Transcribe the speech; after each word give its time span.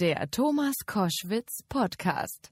Der 0.00 0.30
Thomas 0.30 0.76
Koschwitz 0.86 1.64
Podcast. 1.68 2.50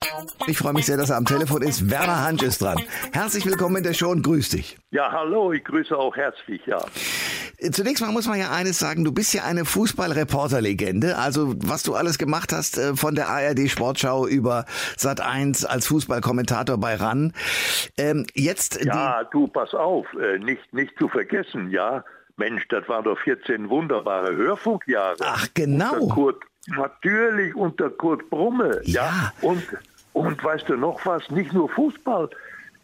Ich 0.49 0.59
freue 0.59 0.73
mich 0.73 0.87
sehr, 0.87 0.97
dass 0.97 1.11
er 1.11 1.17
am 1.17 1.27
Telefon 1.27 1.63
ist. 1.63 1.89
Werner 1.89 2.25
Hansch 2.25 2.43
ist 2.43 2.61
dran. 2.61 2.77
Herzlich 3.13 3.47
willkommen 3.47 3.77
in 3.77 3.83
der 3.85 3.95
Show 3.95 4.11
und 4.11 4.23
grüß 4.23 4.49
dich. 4.49 4.77
Ja, 4.91 5.13
hallo, 5.13 5.53
ich 5.53 5.63
grüße 5.63 5.97
auch 5.97 6.17
herzlich, 6.17 6.61
ja. 6.67 6.85
Zunächst 7.71 8.03
mal 8.03 8.11
muss 8.11 8.27
man 8.27 8.41
ja 8.41 8.51
eines 8.51 8.81
sagen, 8.81 9.05
du 9.05 9.13
bist 9.13 9.33
ja 9.33 9.45
eine 9.45 9.65
Fußballreporterlegende. 9.65 11.17
Also 11.19 11.55
was 11.59 11.85
du 11.85 11.95
alles 11.95 12.19
gemacht 12.19 12.53
hast 12.53 12.79
äh, 12.79 12.97
von 12.97 13.15
der 13.15 13.29
ARD 13.29 13.71
Sportschau 13.71 14.27
über 14.27 14.65
Sat 14.97 15.21
1 15.21 15.65
als 15.65 15.87
Fußballkommentator 15.87 16.79
bei 16.79 16.97
RAN. 16.97 17.33
Ähm, 17.97 18.27
jetzt 18.35 18.85
Ja, 18.85 19.23
du 19.23 19.47
pass 19.47 19.73
auf, 19.73 20.07
äh, 20.21 20.41
nicht 20.41 20.73
nicht 20.73 20.99
zu 20.99 21.09
vergessen, 21.09 21.71
ja. 21.71 22.05
Mensch, 22.39 22.67
das 22.69 22.87
waren 22.89 23.05
doch 23.05 23.19
14 23.21 23.71
wunderbare 23.71 24.35
Hörfunkjahre. 24.37 25.17
Ach, 25.21 25.47
genau. 25.55 25.95
Unter 25.95 26.15
Kurt, 26.15 26.43
natürlich 26.69 27.55
unter 27.55 27.91
Kurt 27.91 28.29
Brumme. 28.31 28.81
Ja. 28.85 29.05
ja. 29.05 29.33
Und, 29.41 29.63
und 30.13 30.43
weißt 30.43 30.69
du 30.69 30.77
noch 30.77 31.05
was? 31.07 31.31
Nicht 31.31 31.53
nur 31.53 31.69
Fußball. 31.69 32.31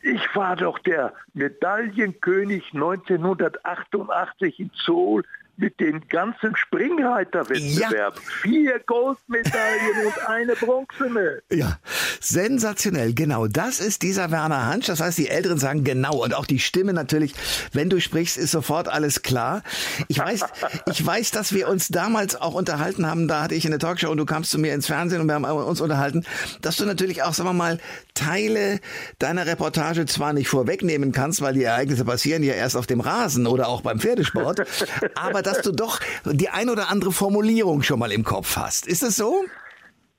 Ich 0.03 0.23
war 0.35 0.57
doch 0.57 0.79
der 0.81 1.13
Medaillenkönig 1.35 2.73
1988 2.75 4.61
in 4.61 4.71
Seoul 4.85 5.25
mit 5.57 5.79
den 5.81 6.07
ganzen 6.09 6.57
Springreiterwettbewerben. 6.57 8.21
Ja. 8.23 8.33
Vier 8.43 8.81
Goldmedaillen 8.87 10.07
und 10.07 10.29
eine 10.29 10.55
bronzene. 10.55 11.43
Ja, 11.51 11.79
sensationell. 12.21 13.15
Genau, 13.15 13.47
das 13.47 13.81
ist 13.81 14.03
dieser 14.03 14.31
Werner 14.31 14.67
Hansch. 14.67 14.87
Das 14.87 15.01
heißt, 15.01 15.19
die 15.19 15.29
Älteren 15.29 15.59
sagen 15.59 15.85
genau 15.85 16.23
und 16.23 16.35
auch 16.35 16.47
die 16.47 16.59
Stimme 16.59 16.93
natürlich. 16.93 17.35
Wenn 17.73 17.91
du 17.91 18.01
sprichst, 18.01 18.39
ist 18.39 18.51
sofort 18.51 18.89
alles 18.89 19.23
klar. 19.23 19.63
Ich 20.09 20.19
weiß, 20.19 20.45
ich 20.87 21.05
weiß, 21.05 21.31
dass 21.31 21.53
wir 21.53 21.69
uns 21.69 21.89
damals 21.89 22.35
auch 22.41 22.55
unterhalten 22.55 23.07
haben. 23.07 23.29
Da 23.29 23.43
hatte 23.43 23.55
ich 23.55 23.67
eine 23.67 23.79
Talkshow 23.79 24.11
und 24.11 24.17
du 24.17 24.27
kamst 24.27 24.51
zu 24.51 24.59
mir 24.59 24.75
ins 24.75 24.87
Fernsehen 24.87 25.21
und 25.21 25.27
wir 25.27 25.35
haben 25.35 25.45
uns 25.45 25.81
unterhalten, 25.81 26.25
dass 26.63 26.77
du 26.77 26.87
natürlich 26.87 27.23
auch, 27.23 27.35
sagen 27.35 27.51
wir 27.51 27.55
mal, 27.55 27.79
Teile 28.15 28.81
deiner 29.19 29.47
Reportage 29.47 30.07
zwar 30.07 30.33
nicht 30.33 30.49
vorwegnehmen 30.49 31.13
kannst, 31.13 31.41
weil 31.41 31.55
die 31.55 31.65
Ereignisse 31.65 32.05
passieren 32.05 32.43
ja 32.43 32.55
erst 32.55 32.77
auf 32.77 32.87
dem 32.87 33.01
Rasen 33.01 33.47
oder 33.47 33.69
auch 33.69 33.83
beim 33.83 34.01
Pferdesport, 34.01 34.63
aber 35.15 35.42
dass 35.43 35.63
du 35.63 35.73
doch 35.73 36.01
die 36.25 36.49
ein 36.49 36.69
oder 36.69 36.91
andere 36.91 37.13
Formulierung 37.13 37.83
schon 37.83 37.99
mal 37.99 38.13
im 38.13 38.25
Kopf 38.25 38.57
hast. 38.57 38.87
Ist 38.87 39.03
das 39.03 39.17
so? 39.17 39.45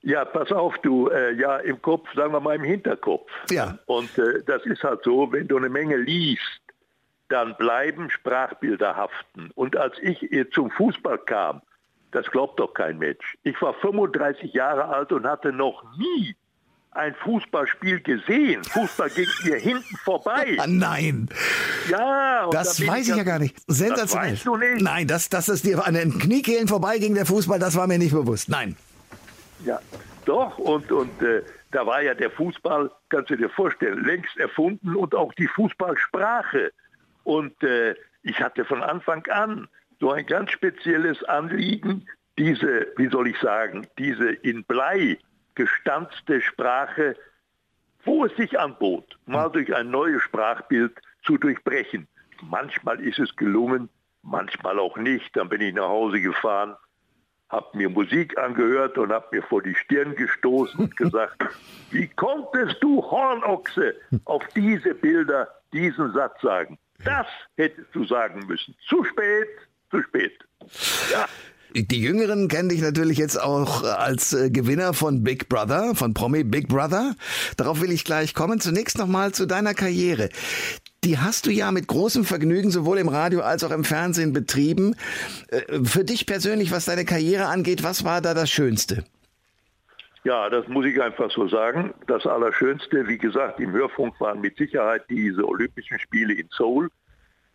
Ja, 0.02 0.24
pass 0.26 0.52
auf, 0.52 0.76
du, 0.82 1.08
äh, 1.08 1.32
ja, 1.32 1.56
im 1.58 1.80
Kopf, 1.80 2.06
sagen 2.14 2.32
wir 2.32 2.40
mal 2.40 2.56
im 2.56 2.64
Hinterkopf. 2.64 3.30
Ja. 3.50 3.78
Und 3.86 4.16
äh, 4.18 4.42
das 4.46 4.64
ist 4.66 4.82
halt 4.82 5.00
so, 5.02 5.32
wenn 5.32 5.48
du 5.48 5.56
eine 5.56 5.70
Menge 5.70 5.96
liest, 5.96 6.60
dann 7.28 7.56
bleiben 7.56 8.10
Sprachbilder 8.10 8.96
haften. 8.96 9.50
Und 9.54 9.76
als 9.76 9.94
ich 10.02 10.30
äh, 10.30 10.50
zum 10.50 10.70
Fußball 10.70 11.18
kam, 11.18 11.62
das 12.10 12.26
glaubt 12.30 12.60
doch 12.60 12.74
kein 12.74 12.98
Mensch. 12.98 13.38
Ich 13.42 13.60
war 13.62 13.74
35 13.74 14.52
Jahre 14.52 14.84
alt 14.84 15.10
und 15.10 15.26
hatte 15.26 15.52
noch 15.52 15.82
nie 15.96 16.36
ein 16.94 17.14
Fußballspiel 17.16 18.00
gesehen. 18.00 18.62
Fußball 18.64 19.10
ging 19.10 19.28
mir 19.44 19.56
hinten 19.56 19.96
vorbei. 20.04 20.56
Ah, 20.58 20.66
nein. 20.66 21.28
Ja. 21.90 22.48
das 22.50 22.76
da 22.76 22.86
weiß 22.86 23.08
ich 23.08 23.16
ja 23.16 23.22
gar 23.22 23.38
nicht. 23.38 23.56
Sensationell. 23.66 24.30
Das 24.32 24.46
weißt 24.46 24.46
du 24.46 24.56
nicht. 24.56 24.82
Nein, 24.82 25.06
dass, 25.06 25.28
dass 25.28 25.48
es 25.48 25.62
dir 25.62 25.84
an 25.84 25.94
den 25.94 26.18
Kniekehlen 26.18 26.68
vorbeiging, 26.68 27.14
der 27.14 27.26
Fußball, 27.26 27.58
das 27.58 27.76
war 27.76 27.86
mir 27.86 27.98
nicht 27.98 28.12
bewusst. 28.12 28.48
Nein. 28.48 28.76
Ja, 29.64 29.80
doch. 30.24 30.58
Und, 30.58 30.90
und 30.92 31.22
äh, 31.22 31.42
da 31.72 31.86
war 31.86 32.02
ja 32.02 32.14
der 32.14 32.30
Fußball, 32.30 32.90
kannst 33.08 33.30
du 33.30 33.36
dir 33.36 33.50
vorstellen, 33.50 34.04
längst 34.04 34.36
erfunden 34.36 34.94
und 34.94 35.14
auch 35.14 35.34
die 35.34 35.48
Fußballsprache. 35.48 36.72
Und 37.24 37.62
äh, 37.62 37.94
ich 38.22 38.40
hatte 38.40 38.64
von 38.64 38.82
Anfang 38.82 39.26
an 39.26 39.68
so 40.00 40.12
ein 40.12 40.26
ganz 40.26 40.50
spezielles 40.52 41.22
Anliegen, 41.24 42.06
diese, 42.38 42.86
wie 42.96 43.08
soll 43.08 43.28
ich 43.28 43.38
sagen, 43.38 43.86
diese 43.98 44.30
in 44.30 44.64
Blei 44.64 45.18
gestanzte 45.54 46.40
Sprache, 46.40 47.16
wo 48.04 48.24
es 48.24 48.36
sich 48.36 48.58
anbot, 48.58 49.18
mal 49.26 49.48
durch 49.50 49.74
ein 49.74 49.90
neues 49.90 50.22
Sprachbild 50.22 51.00
zu 51.24 51.38
durchbrechen. 51.38 52.06
Manchmal 52.42 53.00
ist 53.00 53.18
es 53.18 53.34
gelungen, 53.36 53.88
manchmal 54.22 54.78
auch 54.78 54.96
nicht. 54.96 55.36
Dann 55.36 55.48
bin 55.48 55.60
ich 55.60 55.74
nach 55.74 55.88
Hause 55.88 56.20
gefahren, 56.20 56.76
habe 57.48 57.76
mir 57.76 57.88
Musik 57.88 58.36
angehört 58.38 58.98
und 58.98 59.12
habe 59.12 59.26
mir 59.32 59.42
vor 59.42 59.62
die 59.62 59.74
Stirn 59.74 60.14
gestoßen 60.14 60.80
und 60.80 60.96
gesagt, 60.96 61.42
wie 61.90 62.08
konntest 62.08 62.82
du 62.82 63.02
Hornochse 63.02 63.94
auf 64.24 64.46
diese 64.54 64.94
Bilder 64.94 65.48
diesen 65.72 66.12
Satz 66.12 66.40
sagen? 66.42 66.78
Das 67.04 67.26
hättest 67.56 67.94
du 67.94 68.04
sagen 68.04 68.46
müssen. 68.46 68.74
Zu 68.88 69.04
spät, 69.04 69.48
zu 69.90 70.02
spät. 70.02 70.38
Ja. 71.10 71.26
Die 71.76 72.00
Jüngeren 72.00 72.46
kennen 72.46 72.68
dich 72.68 72.80
natürlich 72.80 73.18
jetzt 73.18 73.40
auch 73.40 73.82
als 73.82 74.32
äh, 74.32 74.48
Gewinner 74.48 74.94
von 74.94 75.24
Big 75.24 75.48
Brother, 75.48 75.96
von 75.96 76.14
Promi 76.14 76.44
Big 76.44 76.68
Brother. 76.68 77.16
Darauf 77.56 77.80
will 77.80 77.90
ich 77.90 78.04
gleich 78.04 78.32
kommen. 78.32 78.60
Zunächst 78.60 78.96
nochmal 78.96 79.32
zu 79.32 79.44
deiner 79.44 79.74
Karriere. 79.74 80.28
Die 81.02 81.18
hast 81.18 81.46
du 81.46 81.50
ja 81.50 81.72
mit 81.72 81.88
großem 81.88 82.24
Vergnügen 82.24 82.70
sowohl 82.70 82.98
im 82.98 83.08
Radio 83.08 83.40
als 83.40 83.64
auch 83.64 83.72
im 83.72 83.82
Fernsehen 83.82 84.32
betrieben. 84.32 84.94
Äh, 85.48 85.82
für 85.82 86.04
dich 86.04 86.26
persönlich, 86.26 86.70
was 86.70 86.84
deine 86.84 87.04
Karriere 87.04 87.46
angeht, 87.46 87.82
was 87.82 88.04
war 88.04 88.20
da 88.20 88.34
das 88.34 88.50
Schönste? 88.50 89.04
Ja, 90.22 90.48
das 90.50 90.68
muss 90.68 90.86
ich 90.86 91.02
einfach 91.02 91.32
so 91.32 91.48
sagen. 91.48 91.92
Das 92.06 92.24
Allerschönste, 92.24 93.08
wie 93.08 93.18
gesagt, 93.18 93.58
im 93.58 93.72
Hörfunk 93.72 94.20
waren 94.20 94.40
mit 94.40 94.56
Sicherheit 94.56 95.02
diese 95.10 95.44
Olympischen 95.44 95.98
Spiele 95.98 96.34
in 96.34 96.48
Seoul 96.56 96.88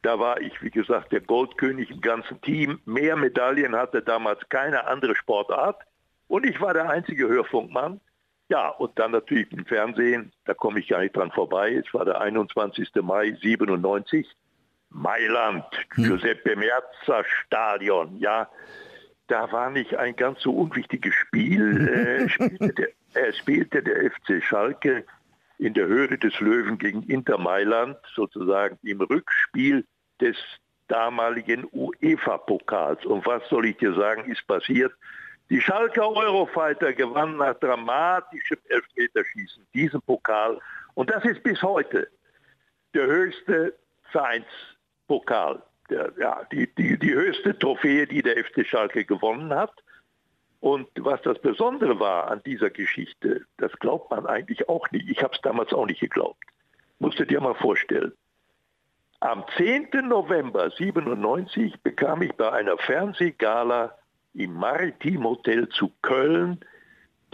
da 0.02 0.20
war 0.20 0.40
ich, 0.40 0.62
wie 0.62 0.70
gesagt, 0.70 1.12
der 1.12 1.22
Goldkönig 1.22 1.92
im 1.92 2.02
ganzen 2.02 2.40
Team. 2.42 2.80
Mehr 2.86 3.16
Medaillen 3.16 3.76
hatte 3.76 4.02
damals 4.02 4.40
keine 4.50 4.88
andere 4.88 5.16
Sportart. 5.16 5.82
Und 6.28 6.46
ich 6.46 6.62
war 6.62 6.74
der 6.74 6.90
einzige 6.90 7.28
Hörfunkmann. 7.28 8.00
Ja, 8.50 8.70
und 8.70 8.98
dann 8.98 9.12
natürlich 9.12 9.52
im 9.52 9.66
Fernsehen, 9.66 10.32
da 10.46 10.54
komme 10.54 10.80
ich 10.80 10.88
gar 10.88 11.02
nicht 11.02 11.16
dran 11.16 11.32
vorbei. 11.32 11.74
Es 11.74 11.94
war 11.94 12.06
der 12.06 12.20
21. 12.22 12.90
Mai 13.02 13.38
97. 13.42 14.28
Mailand, 14.90 15.66
hm. 15.94 16.04
Giuseppe 16.04 16.56
Merza 16.56 17.24
Stadion, 17.24 18.18
ja. 18.18 18.50
Da 19.28 19.52
war 19.52 19.70
nicht 19.70 19.96
ein 19.96 20.16
ganz 20.16 20.42
so 20.42 20.52
unwichtiges 20.52 21.14
Spiel. 21.14 22.30
Äh, 22.30 22.30
spielte 22.30 22.74
der, 22.74 22.90
er 23.14 23.34
spielte 23.34 23.84
der 23.84 24.12
FC 24.12 24.44
Schalke 24.44 25.06
in 25.60 25.74
der 25.74 25.88
Höhe 25.88 26.18
des 26.18 26.40
Löwen 26.40 26.78
gegen 26.78 27.04
Inter 27.04 27.38
Mailand, 27.38 27.98
sozusagen 28.16 28.80
im 28.84 29.02
Rückspiel 29.02 29.86
des 30.20 30.36
damaligen 30.88 31.68
UEFA-Pokals. 31.72 33.06
Und 33.06 33.26
was 33.26 33.48
soll 33.50 33.68
ich 33.68 33.78
dir 33.78 33.94
sagen, 33.94 34.30
ist 34.32 34.46
passiert? 34.48 34.94
Die 35.50 35.62
Schalker 35.62 36.10
Eurofighter 36.10 36.94
gewannen 36.94 37.38
nach 37.38 37.56
dramatischem 37.56 38.58
Elfmeterschießen 38.70 39.68
diesen 39.74 40.02
Pokal. 40.02 40.60
Und 40.94 41.10
das 41.10 41.24
ist 41.26 41.44
bis 41.44 41.62
heute 41.62 42.08
der 42.94 43.08
höchste 43.08 43.74
Vereinspokal, 44.12 45.62
der, 45.90 46.14
ja, 46.20 46.44
die, 46.52 46.74
die, 46.76 46.98
die 46.98 47.14
höchste 47.14 47.58
Trophäe, 47.58 48.08
die 48.08 48.22
der 48.22 48.44
FC 48.44 48.66
Schalke 48.66 49.06
gewonnen 49.06 49.54
hat. 49.54 49.74
Und 50.60 50.88
was 50.98 51.22
das 51.22 51.40
Besondere 51.40 52.00
war 52.00 52.30
an 52.30 52.42
dieser 52.46 52.70
Geschichte, 52.70 53.46
das 53.58 53.72
glaubt 53.80 54.12
man 54.12 54.26
eigentlich 54.26 54.68
auch 54.68 54.90
nicht. 54.92 55.10
Ich 55.10 55.24
habe 55.24 55.34
es 55.34 55.42
damals 55.42 55.72
auch 55.74 55.86
nicht 55.86 56.02
geglaubt. 56.02 56.44
Musst 57.00 57.20
du 57.20 57.26
dir 57.26 57.40
mal 57.40 57.56
vorstellen. 57.56 58.12
Am 59.22 59.46
10. 59.58 59.90
November 60.08 60.70
97 60.70 61.82
bekam 61.82 62.22
ich 62.22 62.34
bei 62.34 62.52
einer 62.52 62.78
Fernsehgala 62.78 63.98
im 64.34 64.54
Maritim 64.54 65.24
Hotel 65.24 65.68
zu 65.70 65.92
Köln 66.02 66.60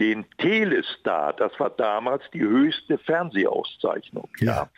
den 0.00 0.26
Telestar. 0.38 1.32
Das 1.32 1.58
war 1.58 1.70
damals 1.70 2.22
die 2.32 2.40
höchste 2.40 2.98
Fernsehauszeichnung. 2.98 4.28
Ja. 4.38 4.68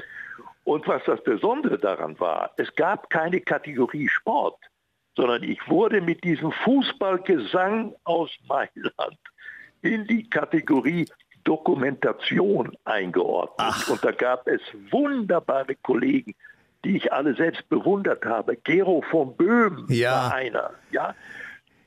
Und 0.64 0.86
was 0.86 1.02
das 1.04 1.22
Besondere 1.22 1.78
daran 1.78 2.18
war, 2.20 2.52
es 2.56 2.74
gab 2.74 3.08
keine 3.10 3.40
Kategorie 3.40 4.08
Sport 4.08 4.58
sondern 5.18 5.42
ich 5.42 5.58
wurde 5.68 6.00
mit 6.00 6.22
diesem 6.22 6.52
Fußballgesang 6.52 7.92
aus 8.04 8.30
Mailand 8.46 9.18
in 9.82 10.06
die 10.06 10.30
Kategorie 10.30 11.06
Dokumentation 11.42 12.76
eingeordnet. 12.84 13.56
Ach. 13.58 13.90
Und 13.90 14.04
da 14.04 14.12
gab 14.12 14.46
es 14.46 14.60
wunderbare 14.92 15.74
Kollegen, 15.74 16.36
die 16.84 16.98
ich 16.98 17.12
alle 17.12 17.34
selbst 17.34 17.68
bewundert 17.68 18.24
habe. 18.24 18.54
Gero 18.58 19.02
von 19.10 19.36
Böhm 19.36 19.86
ja. 19.88 20.12
war 20.12 20.34
einer. 20.34 20.70
Ja, 20.92 21.16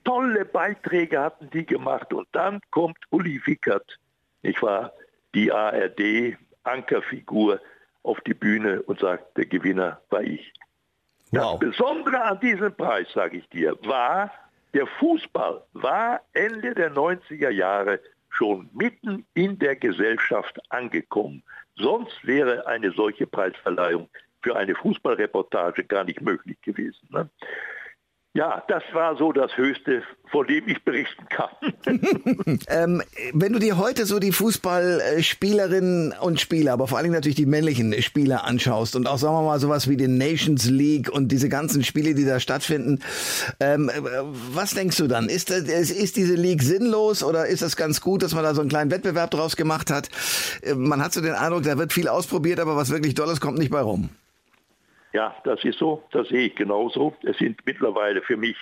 tolle 0.04 0.44
Beiträge 0.44 1.22
hatten 1.22 1.50
die 1.52 1.66
gemacht. 1.66 2.14
Und 2.14 2.28
dann 2.34 2.60
kommt 2.70 2.98
Uli 3.12 3.42
Wickert, 3.46 3.98
ich 4.42 4.62
war 4.62 4.92
die 5.34 5.54
ARD 5.54 6.36
Ankerfigur 6.64 7.62
auf 8.04 8.20
die 8.22 8.34
Bühne 8.34 8.82
und 8.82 9.00
sagt, 9.00 9.38
der 9.38 9.46
Gewinner 9.46 10.02
war 10.10 10.22
ich. 10.22 10.52
Wow. 11.32 11.60
Das 11.60 11.72
Besondere 11.72 12.22
an 12.22 12.40
diesem 12.40 12.74
Preis, 12.74 13.08
sage 13.14 13.38
ich 13.38 13.50
dir, 13.50 13.78
war, 13.84 14.32
der 14.74 14.88
Fußball 14.88 15.62
war 15.74 16.22
Ende 16.34 16.74
der 16.74 16.94
90er 16.94 17.50
Jahre 17.50 18.00
schon 18.30 18.70
mitten 18.74 19.26
in 19.34 19.60
der 19.60 19.76
Gesellschaft 19.76 20.60
angekommen. 20.70 21.44
Sonst 21.76 22.26
wäre 22.26 22.66
eine 22.68 22.92
solche 22.92 23.28
Preisverleihung 23.28 24.10
für 24.42 24.56
eine 24.56 24.76
Fußballreportage 24.76 25.84
gar 25.84 26.04
nicht 26.04 26.22
möglich 26.22 26.60
gewesen. 26.62 27.08
Ne? 27.10 27.30
Ja, 28.34 28.64
das 28.70 28.82
war 28.94 29.18
so 29.18 29.34
das 29.34 29.58
Höchste, 29.58 30.04
von 30.32 30.48
dem 30.48 30.66
ich 30.70 30.82
berichten 30.86 31.26
kann. 31.28 31.50
ähm, 32.70 33.02
wenn 33.34 33.52
du 33.52 33.60
dir 33.60 33.78
heute 33.78 34.06
so 34.06 34.20
die 34.20 34.32
Fußballspielerinnen 34.32 36.14
und 36.14 36.40
Spieler, 36.40 36.72
aber 36.72 36.88
vor 36.88 36.98
allen 36.98 37.06
Dingen 37.06 37.16
natürlich 37.16 37.36
die 37.36 37.46
männlichen 37.46 37.94
Spieler 38.02 38.46
anschaust 38.46 38.96
und 38.96 39.06
auch 39.06 39.18
sagen 39.18 39.36
wir 39.36 39.42
mal 39.42 39.60
sowas 39.60 39.90
wie 39.90 39.98
den 39.98 40.18
Nations 40.18 40.70
League 40.70 41.10
und 41.10 41.30
diese 41.34 41.50
ganzen 41.50 41.84
Spiele, 41.84 42.16
die 42.16 42.24
da 42.24 42.40
stattfinden, 42.40 43.00
ähm, 43.60 43.92
was 44.54 44.76
denkst 44.76 44.96
du 44.96 45.08
dann? 45.08 45.28
Ist, 45.28 45.50
das, 45.50 45.64
ist 45.92 46.16
diese 46.16 46.36
League 46.36 46.64
sinnlos 46.64 47.26
oder 47.26 47.48
ist 47.48 47.62
das 47.62 47.76
ganz 47.76 48.00
gut, 48.00 48.24
dass 48.24 48.34
man 48.34 48.44
da 48.46 48.56
so 48.56 48.62
einen 48.62 48.70
kleinen 48.70 48.92
Wettbewerb 48.92 49.32
draus 49.32 49.58
gemacht 49.58 49.92
hat? 49.92 50.08
Man 50.74 51.04
hat 51.04 51.12
so 51.12 51.20
den 51.20 51.34
Eindruck, 51.34 51.64
da 51.64 51.78
wird 51.78 51.92
viel 51.92 52.08
ausprobiert, 52.08 52.62
aber 52.62 52.78
was 52.78 52.92
wirklich 52.92 53.14
Dolles 53.14 53.42
kommt 53.42 53.58
nicht 53.58 53.72
bei 53.72 53.82
rum. 53.82 54.10
Ja, 55.14 55.36
das 55.44 55.64
ist 55.64 55.80
so, 55.80 56.04
das 56.12 56.30
sehe 56.30 56.48
ich 56.48 56.56
genauso. 56.56 57.16
Es 57.24 57.38
sind 57.38 57.60
mittlerweile 57.66 58.22
für 58.22 58.38
mich 58.38 58.56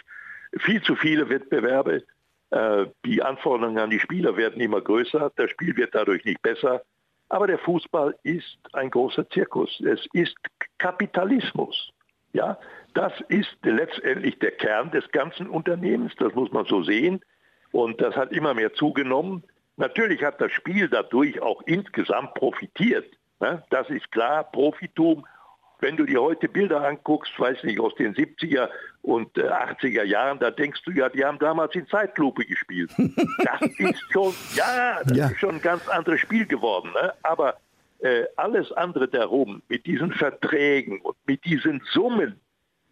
viel 0.58 0.82
zu 0.82 0.96
viele 0.96 1.30
Wettbewerbe. 1.30 2.04
Äh, 2.52 2.86
die 3.06 3.22
Anforderungen 3.22 3.78
an 3.78 3.92
die 3.92 4.00
Spieler 4.00 4.36
werden 4.36 4.62
immer 4.62 4.82
größer, 4.82 5.32
das 5.36 5.52
Spiel 5.52 5.78
wird 5.78 5.94
dadurch 5.94 6.26
nicht 6.26 6.42
besser. 6.42 6.82
Aber 7.30 7.46
der 7.46 7.60
Fußball 7.60 8.16
ist 8.24 8.58
ein 8.74 8.90
großer 8.90 9.30
Zirkus. 9.30 9.80
Es 9.82 10.08
ist 10.14 10.36
Kapitalismus. 10.80 11.92
Ja, 12.34 12.58
das 12.96 13.14
ist 13.28 13.56
letztendlich 13.64 14.40
der 14.40 14.52
Kern 14.52 14.92
des 14.92 15.10
ganzen 15.12 15.48
Unternehmens, 15.48 16.14
das 16.18 16.34
muss 16.34 16.52
man 16.52 16.66
so 16.66 16.84
sehen. 16.84 17.22
Und 17.72 18.02
das 18.02 18.16
hat 18.16 18.32
immer 18.32 18.56
mehr 18.56 18.74
zugenommen. 18.74 19.44
Natürlich 19.78 20.24
hat 20.24 20.42
das 20.42 20.52
Spiel 20.52 20.90
dadurch 20.90 21.40
auch 21.42 21.62
insgesamt 21.68 22.34
profitiert. 22.34 23.06
Ne? 23.40 23.64
Das 23.70 23.90
ist 23.90 24.12
klar, 24.12 24.44
Profitum 24.44 25.26
wenn 25.80 25.98
du 25.98 26.06
dir 26.06 26.22
heute 26.22 26.50
Bilder 26.50 26.86
anguckst, 26.86 27.32
weiß 27.40 27.64
nicht, 27.64 27.80
aus 27.80 27.96
den 27.96 28.14
70er 28.14 28.70
und 29.02 29.34
80er 29.38 30.02
äh, 30.02 30.06
Jahren, 30.06 30.40
da 30.40 30.52
denkst 30.52 30.82
du 30.86 30.92
ja, 30.92 31.10
die 31.10 31.24
haben 31.24 31.40
damals 31.40 31.74
in 31.76 31.88
Zeitlupe 31.88 32.46
gespielt. 32.46 32.92
Das 33.44 33.62
ist 33.62 34.12
schon, 34.12 34.34
ja, 34.56 35.02
das 35.04 35.18
ja. 35.18 35.28
ist 35.28 35.40
schon 35.40 35.56
ein 35.56 35.62
ganz 35.62 35.88
anderes 35.88 36.20
Spiel 36.20 36.46
geworden. 36.46 36.92
Ne? 36.94 37.14
Aber 37.24 37.58
äh, 38.00 38.26
alles 38.36 38.72
andere 38.74 39.08
darum, 39.08 39.62
mit 39.70 39.86
diesen 39.86 40.12
Verträgen 40.12 41.00
und 41.02 41.16
mit 41.26 41.44
diesen 41.46 41.82
Summen, 41.92 42.40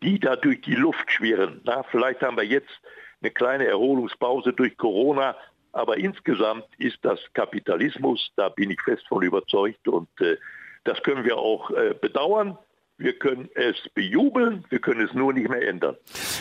die 0.01 0.19
da 0.19 0.35
durch 0.35 0.61
die 0.61 0.75
Luft 0.75 1.11
schwirren. 1.11 1.61
Na, 1.63 1.83
vielleicht 1.83 2.21
haben 2.21 2.37
wir 2.37 2.45
jetzt 2.45 2.81
eine 3.21 3.31
kleine 3.31 3.65
Erholungspause 3.65 4.53
durch 4.53 4.77
Corona, 4.77 5.35
aber 5.73 5.97
insgesamt 5.97 6.65
ist 6.77 6.97
das 7.01 7.19
Kapitalismus, 7.33 8.31
da 8.35 8.49
bin 8.49 8.71
ich 8.71 8.81
fest 8.81 9.05
von 9.07 9.21
überzeugt 9.21 9.87
und 9.87 10.09
äh, 10.21 10.37
das 10.83 11.01
können 11.03 11.25
wir 11.25 11.37
auch 11.37 11.69
äh, 11.71 11.93
bedauern. 11.99 12.57
Wir 12.99 13.13
können 13.13 13.49
es 13.53 13.75
bejubeln, 13.93 14.65
wir 14.69 14.79
können 14.79 15.01
es 15.01 15.13
nur 15.13 15.31
nicht 15.31 15.49
mehr 15.49 15.67
ändern. 15.67 15.95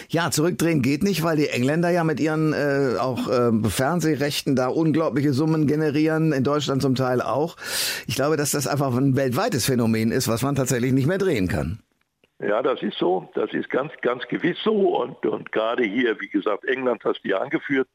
Ja, 0.08 0.30
zurückdrehen 0.30 0.80
geht 0.80 1.02
nicht, 1.02 1.22
weil 1.22 1.36
die 1.36 1.48
Engländer 1.48 1.90
ja 1.90 2.02
mit 2.02 2.18
ihren 2.18 2.54
äh, 2.54 2.96
auch 2.98 3.28
äh, 3.28 3.68
Fernsehrechten 3.68 4.56
da 4.56 4.68
unglaubliche 4.68 5.34
Summen 5.34 5.66
generieren, 5.66 6.32
in 6.32 6.44
Deutschland 6.44 6.80
zum 6.80 6.94
Teil 6.94 7.20
auch. 7.20 7.56
Ich 8.06 8.14
glaube, 8.14 8.38
dass 8.38 8.52
das 8.52 8.66
einfach 8.66 8.96
ein 8.96 9.16
weltweites 9.16 9.66
Phänomen 9.66 10.12
ist, 10.12 10.28
was 10.28 10.42
man 10.42 10.54
tatsächlich 10.54 10.92
nicht 10.92 11.06
mehr 11.06 11.18
drehen 11.18 11.48
kann. 11.48 11.80
Ja, 12.38 12.62
das 12.62 12.82
ist 12.82 12.98
so. 12.98 13.28
Das 13.34 13.52
ist 13.52 13.68
ganz, 13.70 13.92
ganz 14.02 14.26
gewiss 14.28 14.58
so. 14.62 14.96
Und, 14.96 15.24
und 15.26 15.52
gerade 15.52 15.84
hier, 15.84 16.20
wie 16.20 16.28
gesagt, 16.28 16.64
England 16.64 17.04
hast 17.04 17.22
du 17.22 17.28
ja 17.28 17.38
angeführt, 17.38 17.88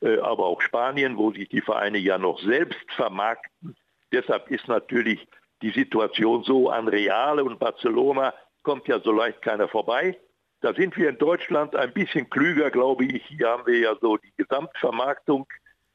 äh, 0.00 0.18
aber 0.18 0.46
auch 0.46 0.60
Spanien, 0.60 1.16
wo 1.16 1.32
sich 1.32 1.48
die 1.48 1.60
Vereine 1.60 1.98
ja 1.98 2.18
noch 2.18 2.40
selbst 2.40 2.90
vermarkten. 2.96 3.76
Deshalb 4.12 4.50
ist 4.50 4.68
natürlich 4.68 5.26
die 5.62 5.70
Situation 5.70 6.42
so 6.44 6.70
an 6.70 6.88
Reale 6.88 7.44
und 7.44 7.58
Barcelona 7.58 8.34
kommt 8.62 8.88
ja 8.88 9.00
so 9.00 9.12
leicht 9.12 9.42
keiner 9.42 9.68
vorbei. 9.68 10.18
Da 10.60 10.74
sind 10.74 10.96
wir 10.96 11.08
in 11.08 11.18
Deutschland 11.18 11.76
ein 11.76 11.92
bisschen 11.92 12.28
klüger, 12.28 12.70
glaube 12.70 13.04
ich. 13.04 13.24
Hier 13.26 13.48
haben 13.48 13.66
wir 13.66 13.78
ja 13.78 13.96
so 14.00 14.16
die 14.16 14.32
Gesamtvermarktung 14.36 15.46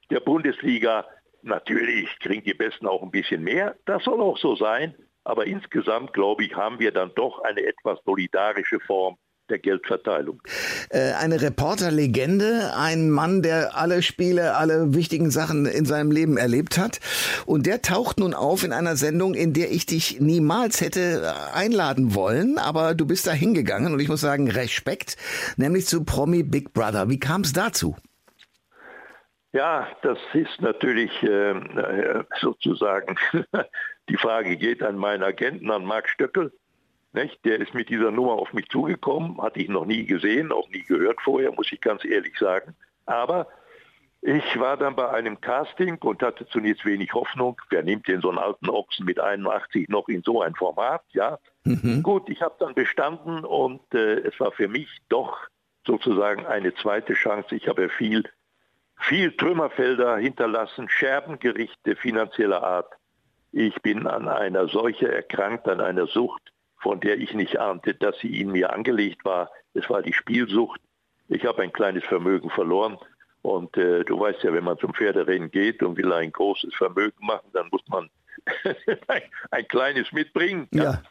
der 0.09 0.21
Bundesliga. 0.21 1.05
Natürlich 1.41 2.17
kriegen 2.19 2.43
die 2.43 2.53
Besten 2.53 2.87
auch 2.87 3.03
ein 3.03 3.11
bisschen 3.11 3.43
mehr. 3.43 3.75
Das 3.85 4.03
soll 4.05 4.21
auch 4.21 4.37
so 4.37 4.55
sein. 4.55 4.95
Aber 5.25 5.45
insgesamt, 5.45 6.13
glaube 6.13 6.45
ich, 6.45 6.55
haben 6.55 6.79
wir 6.79 6.91
dann 6.91 7.13
doch 7.15 7.39
eine 7.43 7.63
etwas 7.63 7.99
solidarische 8.05 8.79
Form 8.81 9.17
der 9.49 9.59
Geldverteilung. 9.59 10.41
Äh, 10.89 11.13
eine 11.13 11.41
Reporterlegende, 11.41 12.73
ein 12.75 13.09
Mann, 13.09 13.41
der 13.41 13.77
alle 13.77 14.01
Spiele, 14.01 14.55
alle 14.55 14.93
wichtigen 14.93 15.31
Sachen 15.31 15.65
in 15.65 15.85
seinem 15.85 16.11
Leben 16.11 16.37
erlebt 16.37 16.77
hat. 16.77 16.99
Und 17.45 17.65
der 17.65 17.81
taucht 17.81 18.19
nun 18.19 18.33
auf 18.33 18.63
in 18.63 18.73
einer 18.73 18.95
Sendung, 18.95 19.33
in 19.33 19.53
der 19.53 19.71
ich 19.71 19.85
dich 19.85 20.19
niemals 20.19 20.81
hätte 20.81 21.23
äh, 21.23 21.55
einladen 21.55 22.15
wollen, 22.15 22.57
aber 22.57 22.95
du 22.95 23.05
bist 23.05 23.27
da 23.27 23.31
hingegangen 23.31 23.93
und 23.93 23.99
ich 23.99 24.09
muss 24.09 24.21
sagen, 24.21 24.49
Respekt, 24.49 25.17
nämlich 25.57 25.85
zu 25.87 26.03
Promi 26.03 26.43
Big 26.43 26.73
Brother. 26.73 27.09
Wie 27.09 27.19
kam 27.19 27.41
es 27.41 27.53
dazu? 27.53 27.95
Ja, 29.51 29.87
das 30.01 30.17
ist 30.33 30.61
natürlich 30.61 31.11
äh, 31.21 32.23
sozusagen, 32.39 33.15
die 34.09 34.17
Frage 34.17 34.57
geht 34.57 34.81
an 34.81 34.97
meinen 34.97 35.21
Agenten, 35.21 35.69
an 35.69 35.85
Marc 35.85 36.09
Stöckel 36.09 36.51
nicht? 37.13 37.43
Der 37.45 37.59
ist 37.59 37.73
mit 37.73 37.89
dieser 37.89 38.11
Nummer 38.11 38.33
auf 38.33 38.53
mich 38.53 38.67
zugekommen, 38.69 39.41
hatte 39.41 39.59
ich 39.59 39.69
noch 39.69 39.85
nie 39.85 40.05
gesehen, 40.05 40.51
auch 40.51 40.67
nie 40.69 40.83
gehört 40.83 41.21
vorher, 41.21 41.51
muss 41.51 41.71
ich 41.71 41.81
ganz 41.81 42.03
ehrlich 42.05 42.37
sagen. 42.37 42.75
Aber 43.05 43.47
ich 44.25 44.57
war 44.57 44.77
dann 44.77 44.95
bei 44.95 45.09
einem 45.09 45.41
Casting 45.41 45.97
und 45.97 46.23
hatte 46.23 46.47
zunächst 46.47 46.85
wenig 46.85 47.13
Hoffnung. 47.13 47.59
Wer 47.69 47.83
nimmt 47.83 48.07
denn 48.07 48.21
so 48.21 48.29
einen 48.29 48.37
alten 48.37 48.69
Ochsen 48.69 49.05
mit 49.05 49.19
81 49.19 49.89
noch 49.89 50.07
in 50.07 50.23
so 50.23 50.41
ein 50.41 50.55
Format? 50.55 51.03
Ja, 51.11 51.39
mhm. 51.65 52.01
gut, 52.03 52.29
ich 52.29 52.41
habe 52.41 52.55
dann 52.57 52.73
bestanden 52.73 53.43
und 53.43 53.81
äh, 53.93 54.19
es 54.21 54.39
war 54.39 54.53
für 54.53 54.69
mich 54.69 54.87
doch 55.09 55.37
sozusagen 55.85 56.45
eine 56.45 56.73
zweite 56.73 57.15
Chance. 57.15 57.53
Ich 57.55 57.67
habe 57.67 57.89
viel, 57.89 58.23
viel 58.97 59.35
Trümmerfelder 59.35 60.15
hinterlassen, 60.15 60.87
Scherbengerichte 60.87 61.97
finanzieller 61.97 62.63
Art. 62.63 62.93
Ich 63.51 63.75
bin 63.81 64.07
an 64.07 64.29
einer 64.29 64.69
Seuche 64.69 65.11
erkrankt, 65.11 65.67
an 65.67 65.81
einer 65.81 66.07
Sucht 66.07 66.52
von 66.83 66.99
der 66.99 67.17
ich 67.17 67.33
nicht 67.33 67.57
ahnte, 67.59 67.95
dass 67.95 68.19
sie 68.19 68.41
in 68.41 68.51
mir 68.51 68.73
angelegt 68.73 69.23
war. 69.23 69.49
Es 69.73 69.89
war 69.89 70.01
die 70.01 70.13
Spielsucht. 70.13 70.81
Ich 71.29 71.45
habe 71.45 71.63
ein 71.63 71.71
kleines 71.71 72.03
Vermögen 72.03 72.49
verloren. 72.49 72.97
Und 73.41 73.75
äh, 73.77 74.03
du 74.03 74.19
weißt 74.19 74.43
ja, 74.43 74.53
wenn 74.53 74.65
man 74.65 74.77
zum 74.77 74.93
Pferderennen 74.93 75.49
geht 75.49 75.81
und 75.81 75.97
will 75.97 76.11
ein 76.13 76.31
großes 76.31 76.75
Vermögen 76.75 77.25
machen, 77.25 77.49
dann 77.53 77.67
muss 77.71 77.81
man 77.87 78.09
ein, 79.07 79.21
ein, 79.51 79.67
kleines 79.67 80.11
mitbringen. 80.11 80.67
Ja. 80.71 80.83
ja. 80.83 81.01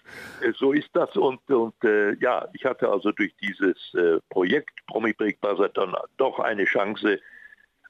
Äh, 0.46 0.52
so 0.52 0.72
ist 0.72 0.90
das. 0.92 1.16
Und, 1.16 1.40
und 1.50 1.74
äh, 1.84 2.14
ja, 2.20 2.46
ich 2.52 2.64
hatte 2.64 2.88
also 2.88 3.10
durch 3.12 3.34
dieses 3.42 3.76
äh, 3.94 4.18
Projekt 4.28 4.70
Promi 4.86 5.14
Break 5.14 5.38
dann 5.40 5.94
doch 6.18 6.38
eine 6.38 6.64
Chance, 6.64 7.18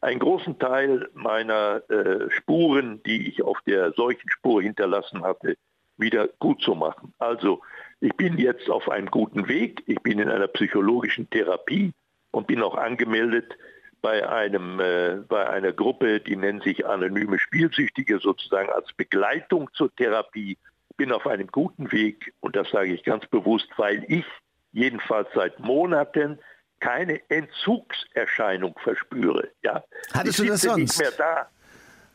einen 0.00 0.20
großen 0.20 0.58
Teil 0.58 1.08
meiner 1.14 1.82
äh, 1.90 2.30
Spuren, 2.30 3.02
die 3.04 3.28
ich 3.28 3.42
auf 3.42 3.60
der 3.66 3.92
Seuchenspur 3.92 4.62
hinterlassen 4.62 5.22
hatte, 5.22 5.56
wieder 6.02 6.28
gut 6.38 6.60
zu 6.60 6.74
machen. 6.74 7.14
Also 7.18 7.62
ich 8.00 8.14
bin 8.16 8.36
jetzt 8.36 8.68
auf 8.68 8.90
einem 8.90 9.10
guten 9.10 9.48
Weg, 9.48 9.82
ich 9.86 10.00
bin 10.00 10.18
in 10.18 10.28
einer 10.28 10.48
psychologischen 10.48 11.30
Therapie 11.30 11.92
und 12.32 12.46
bin 12.46 12.62
auch 12.62 12.74
angemeldet 12.74 13.56
bei, 14.02 14.28
einem, 14.28 14.80
äh, 14.80 15.18
bei 15.28 15.48
einer 15.48 15.72
Gruppe, 15.72 16.20
die 16.20 16.36
nennt 16.36 16.64
sich 16.64 16.84
Anonyme 16.84 17.38
Spielsüchtige, 17.38 18.18
sozusagen 18.18 18.68
als 18.68 18.92
Begleitung 18.92 19.70
zur 19.72 19.94
Therapie. 19.94 20.58
Bin 20.96 21.12
auf 21.12 21.26
einem 21.26 21.46
guten 21.46 21.90
Weg 21.92 22.34
und 22.40 22.54
das 22.56 22.68
sage 22.70 22.92
ich 22.92 23.04
ganz 23.04 23.24
bewusst, 23.26 23.68
weil 23.76 24.04
ich 24.08 24.26
jedenfalls 24.72 25.28
seit 25.34 25.60
Monaten 25.60 26.38
keine 26.80 27.20
Entzugserscheinung 27.30 28.74
verspüre. 28.82 29.48
Ja? 29.62 29.84
Hattest 30.12 30.40
ich 30.40 30.46
du 30.46 30.52
das 30.52 30.62
sonst? 30.62 30.98
Nicht 30.98 31.00
mehr 31.00 31.12
da. 31.16 31.48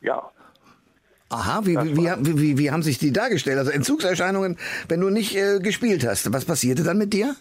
Ja, 0.01 0.31
Aha, 1.29 1.61
wie, 1.65 1.75
wie, 1.75 2.39
wie, 2.39 2.57
wie, 2.57 2.71
haben 2.71 2.83
sich 2.83 2.99
die 2.99 3.11
dargestellt? 3.11 3.57
Also 3.57 3.71
Entzugserscheinungen, 3.71 4.57
wenn 4.87 5.01
du 5.01 5.09
nicht 5.09 5.35
äh, 5.35 5.59
gespielt 5.59 6.05
hast. 6.07 6.31
Was 6.31 6.45
passierte 6.45 6.83
dann 6.83 6.97
mit 6.97 7.13
dir? 7.13 7.35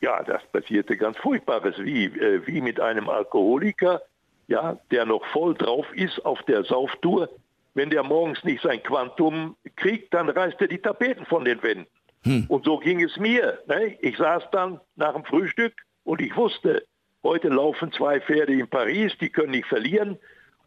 Ja, 0.00 0.22
das 0.22 0.42
passierte 0.52 0.96
ganz 0.96 1.18
Furchtbares, 1.18 1.74
wie, 1.78 2.06
äh, 2.06 2.46
wie 2.46 2.62
mit 2.62 2.80
einem 2.80 3.10
Alkoholiker, 3.10 4.00
ja, 4.48 4.78
der 4.90 5.04
noch 5.04 5.24
voll 5.26 5.54
drauf 5.54 5.86
ist 5.94 6.24
auf 6.24 6.42
der 6.44 6.64
Sauftour. 6.64 7.28
Wenn 7.74 7.90
der 7.90 8.02
morgens 8.02 8.42
nicht 8.42 8.62
sein 8.62 8.82
Quantum 8.82 9.56
kriegt, 9.76 10.14
dann 10.14 10.28
reißt 10.30 10.60
er 10.60 10.68
die 10.68 10.78
Tapeten 10.78 11.26
von 11.26 11.44
den 11.44 11.62
Wänden. 11.62 11.86
Hm. 12.22 12.46
Und 12.48 12.64
so 12.64 12.78
ging 12.78 13.02
es 13.02 13.16
mir. 13.16 13.58
Ne? 13.66 13.96
Ich 14.00 14.16
saß 14.16 14.44
dann 14.52 14.80
nach 14.96 15.14
dem 15.14 15.24
Frühstück 15.24 15.74
und 16.04 16.20
ich 16.20 16.34
wusste, 16.36 16.84
heute 17.22 17.48
laufen 17.48 17.92
zwei 17.92 18.20
Pferde 18.20 18.54
in 18.54 18.68
Paris, 18.68 19.12
die 19.20 19.28
können 19.28 19.52
nicht 19.52 19.66
verlieren. 19.66 20.18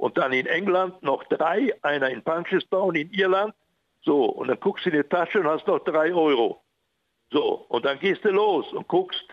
Und 0.03 0.17
dann 0.17 0.33
in 0.33 0.47
England 0.47 1.01
noch 1.01 1.23
drei, 1.29 1.73
einer 1.81 2.09
in 2.09 2.23
Punchestown 2.23 2.93
in 2.93 3.09
Irland. 3.11 3.53
So, 4.01 4.25
und 4.25 4.49
dann 4.49 4.59
guckst 4.59 4.85
du 4.85 4.89
in 4.89 4.97
die 4.97 5.07
Tasche 5.07 5.39
und 5.39 5.47
hast 5.47 5.65
noch 5.65 5.79
drei 5.79 6.13
Euro. 6.13 6.61
So, 7.31 7.65
und 7.69 7.85
dann 7.85 7.97
gehst 7.99 8.25
du 8.25 8.31
los 8.31 8.69
und 8.73 8.85
guckst, 8.89 9.23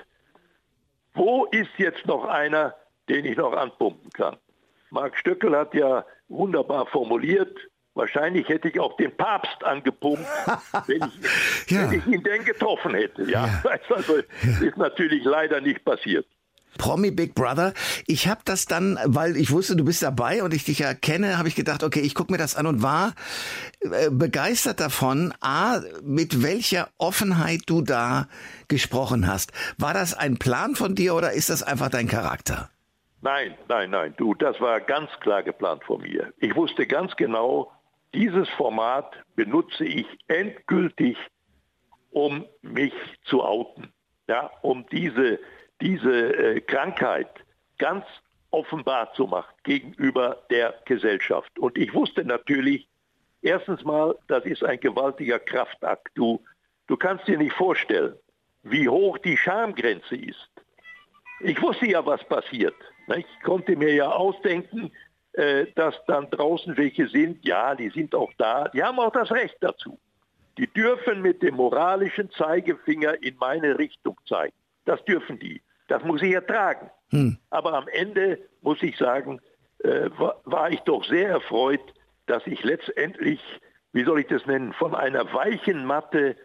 wo 1.12 1.47
ist 1.47 1.73
jetzt 1.79 2.07
noch 2.07 2.25
einer, 2.25 2.77
den 3.09 3.25
ich 3.25 3.37
noch 3.37 3.53
anpumpen 3.53 4.11
kann? 4.12 4.37
Marc 4.91 5.19
Stöckel 5.19 5.57
hat 5.57 5.75
ja 5.75 6.07
wunderbar 6.29 6.87
formuliert, 6.87 7.59
wahrscheinlich 7.95 8.49
hätte 8.49 8.69
ich 8.69 8.79
auch 8.79 8.97
den 8.97 9.17
Papst 9.17 9.65
angepumpt, 9.65 10.25
wenn 10.87 11.03
ich, 11.03 11.73
ja. 11.73 11.91
wenn 11.91 11.99
ich 11.99 12.07
ihn 12.07 12.23
denn 12.23 12.45
getroffen 12.45 12.95
hätte. 12.95 13.25
Ja, 13.25 13.49
ja. 13.49 13.62
Also, 13.89 14.19
ist 14.39 14.77
natürlich 14.77 15.25
leider 15.25 15.61
nicht 15.61 15.85
passiert. 15.85 16.29
Promi 16.79 17.11
Big 17.11 17.35
Brother. 17.35 17.75
Ich 18.07 18.29
habe 18.29 18.41
das 18.45 18.67
dann, 18.67 18.99
weil 19.05 19.37
ich 19.37 19.50
wusste, 19.50 19.77
du 19.77 19.85
bist 19.85 20.03
dabei 20.03 20.43
und 20.43 20.55
ich 20.55 20.65
dich 20.65 20.79
ja 20.79 20.95
kenne, 20.95 21.39
habe 21.39 21.49
ich 21.49 21.55
gedacht, 21.55 21.83
okay, 21.83 22.00
ich 22.00 22.15
gucke 22.15 22.33
mir 22.33 22.39
das 22.39 22.57
an 22.57 22.67
und 22.67 22.83
war 22.83 23.15
äh, 23.81 24.11
begeistert 24.11 24.81
davon, 24.81 25.35
a, 25.41 25.81
mit 26.03 26.43
welcher 26.43 26.89
Offenheit 26.99 27.62
du 27.67 27.83
da 27.83 28.29
gesprochen 28.69 29.27
hast. 29.27 29.53
War 29.79 29.95
das 29.95 30.15
ein 30.15 30.39
Plan 30.39 30.75
von 30.75 30.95
dir 30.95 31.15
oder 31.15 31.33
ist 31.33 31.50
das 31.50 31.62
einfach 31.62 31.91
dein 31.91 32.09
Charakter? 32.09 32.71
Nein, 33.23 33.55
nein, 33.69 33.91
nein, 33.91 34.15
du, 34.17 34.35
das 34.35 34.59
war 34.61 34.81
ganz 34.81 35.11
klar 35.21 35.43
geplant 35.43 35.85
von 35.85 36.00
mir. 36.00 36.33
Ich 36.39 36.57
wusste 36.57 36.87
ganz 36.87 37.15
genau, 37.17 37.71
dieses 38.15 38.49
Format 38.50 39.12
benutze 39.37 39.85
ich 39.85 40.07
endgültig, 40.27 41.19
um 42.11 42.47
mich 42.62 42.95
zu 43.25 43.43
outen, 43.45 43.93
ja, 44.27 44.50
um 44.62 44.87
diese 44.91 45.39
diese 45.80 46.32
äh, 46.37 46.60
Krankheit 46.60 47.28
ganz 47.78 48.04
offenbar 48.50 49.12
zu 49.14 49.26
machen 49.26 49.54
gegenüber 49.62 50.42
der 50.50 50.75
Gesellschaft. 50.84 51.58
Und 51.58 51.78
ich 51.78 51.94
wusste 51.94 52.25
natürlich, 52.25 52.88
erstens 53.42 53.84
mal, 53.84 54.16
das 54.28 54.44
ist 54.44 54.64
ein 54.64 54.80
gewaltiger 54.80 55.38
Kraftakt. 55.38 56.08
Du, 56.14 56.42
du 56.87 56.96
kannst 56.96 57.26
dir 57.28 57.38
nicht 57.38 57.54
vorstellen, 57.54 58.14
wie 58.62 58.88
hoch 58.88 59.18
die 59.18 59.37
Schamgrenze 59.37 60.16
ist. 60.16 60.50
Ich 61.40 61.60
wusste 61.62 61.87
ja, 61.87 62.04
was 62.04 62.22
passiert. 62.25 62.75
Ich 63.16 63.26
konnte 63.42 63.76
mir 63.76 63.94
ja 63.94 64.10
ausdenken, 64.10 64.92
äh, 65.32 65.66
dass 65.75 65.94
dann 66.06 66.28
draußen 66.30 66.76
welche 66.76 67.08
sind. 67.08 67.44
Ja, 67.44 67.75
die 67.75 67.88
sind 67.90 68.14
auch 68.14 68.32
da. 68.37 68.68
Die 68.68 68.82
haben 68.82 68.99
auch 68.99 69.12
das 69.12 69.30
Recht 69.30 69.56
dazu. 69.60 69.99
Die 70.58 70.66
dürfen 70.66 71.22
mit 71.22 71.42
dem 71.42 71.54
moralischen 71.54 72.30
Zeigefinger 72.32 73.22
in 73.22 73.37
meine 73.38 73.78
Richtung 73.78 74.18
zeigen. 74.26 74.54
Das 74.84 75.02
dürfen 75.04 75.38
die. 75.38 75.62
Das 75.90 76.04
muss 76.04 76.23
ich 76.23 76.32
ertragen. 76.32 76.88
Hm. 77.11 77.37
Aber 77.50 77.75
am 77.75 77.88
Ende 77.88 78.38
muss 78.62 78.80
ich 78.80 78.97
sagen, 78.97 79.40
äh, 79.80 80.09
war, 80.16 80.40
war 80.44 80.70
ich 80.70 80.78
doch 80.80 81.04
sehr 81.04 81.28
erfreut, 81.28 81.80
dass 82.26 82.47
ich 82.47 82.62
letztendlich, 82.62 83.40
wie 83.92 84.04
soll 84.04 84.20
ich 84.20 84.28
das 84.28 84.47
nennen, 84.47 84.73
von 84.73 84.94
einer 84.94 85.32
weichen 85.35 85.85
Matte 85.85 86.37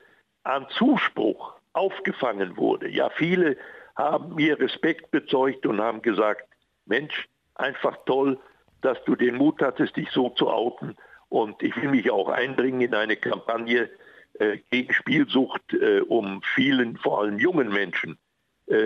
an 0.44 0.66
Zuspruch 0.70 1.54
aufgefangen 1.74 2.58
wurde. 2.58 2.90
Ja, 2.90 3.12
viele 3.12 3.56
haben 3.96 4.34
mir 4.34 4.60
Respekt 4.60 5.12
bezeugt 5.12 5.68
und 5.68 5.80
haben 5.80 6.02
gesagt, 6.02 6.48
Mensch, 6.88 7.30
einfach 7.54 7.98
toll, 8.08 8.40
dass 8.82 8.98
du 9.06 9.16
den 9.16 9.36
Mut 9.36 9.62
hattest, 9.62 9.96
dich 9.96 10.10
so 10.10 10.30
zu 10.30 10.50
outen. 10.50 10.98
Und 11.30 11.62
ich 11.62 11.76
will 11.76 11.90
mich 11.90 12.10
auch 12.10 12.30
einbringen 12.30 12.82
in 12.82 12.96
eine 12.96 13.16
Kampagne 13.16 13.92
äh, 14.40 14.58
gegen 14.72 14.92
Spielsucht, 14.92 15.72
äh, 15.74 16.02
um 16.02 16.42
vielen, 16.56 16.98
vor 16.98 17.22
allem 17.22 17.38
jungen 17.38 17.70
Menschen, 17.70 18.18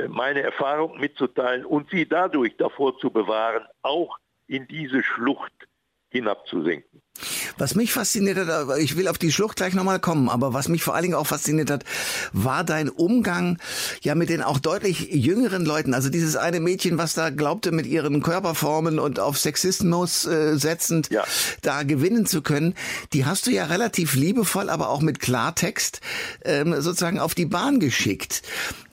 meine 0.10 0.42
Erfahrung 0.42 1.00
mitzuteilen 1.00 1.66
und 1.66 1.90
sie 1.90 2.08
dadurch 2.08 2.58
davor 2.58 2.98
zu 2.98 3.12
bewahren, 3.12 3.66
auch 3.82 4.18
in 4.48 4.68
diese 4.68 5.04
Schlucht 5.04 5.54
hinabzusenken. 6.10 7.02
Was 7.58 7.76
mich 7.76 7.92
fasziniert 7.92 8.38
hat, 8.38 8.78
ich 8.80 8.96
will 8.96 9.08
auf 9.08 9.18
die 9.18 9.32
Schlucht 9.32 9.58
gleich 9.58 9.74
nochmal 9.74 10.00
kommen, 10.00 10.30
aber 10.30 10.54
was 10.54 10.70
mich 10.70 10.84
vor 10.84 10.96
allen 10.96 11.04
Dingen 11.04 11.16
auch 11.16 11.28
fasziniert 11.28 11.70
hat, 11.70 11.84
war 12.32 12.64
dein 12.64 12.90
Umgang 12.90 13.58
ja 14.02 14.16
mit 14.16 14.30
den 14.30 14.42
auch 14.42 14.60
deutlich 14.60 15.10
jüngeren 15.12 15.66
Leuten. 15.66 15.94
Also 15.94 16.10
dieses 16.10 16.36
eine 16.38 16.60
Mädchen, 16.60 16.98
was 16.98 17.14
da 17.14 17.30
glaubte, 17.30 17.72
mit 17.72 17.86
ihren 17.86 18.24
Körperformen 18.24 19.00
und 19.00 19.20
auf 19.20 19.38
Sexismus 19.38 20.26
äh, 20.26 20.58
setzend 20.58 21.10
ja. 21.10 21.26
da 21.62 21.84
gewinnen 21.84 22.26
zu 22.26 22.42
können, 22.42 22.76
die 23.14 23.26
hast 23.26 23.48
du 23.48 23.52
ja 23.52 23.66
relativ 23.66 24.16
liebevoll, 24.16 24.70
aber 24.70 24.90
auch 24.90 25.02
mit 25.02 25.20
Klartext 25.20 26.00
ähm, 26.46 26.82
sozusagen 26.82 27.20
auf 27.20 27.36
die 27.36 27.46
Bahn 27.46 27.80
geschickt. 27.80 28.42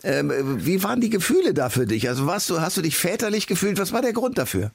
Ähm, 0.02 0.32
wie 0.64 0.82
waren 0.82 1.00
die 1.00 1.10
Gefühle 1.10 1.54
da 1.54 1.68
für 1.68 1.86
dich? 1.86 2.08
Also 2.08 2.26
warst 2.26 2.50
du, 2.50 2.60
hast 2.60 2.76
du 2.76 2.82
dich 2.82 2.96
väterlich 2.96 3.46
gefühlt? 3.46 3.78
Was 3.78 3.92
war 3.92 4.02
der 4.02 4.12
Grund 4.12 4.38
dafür? 4.38 4.72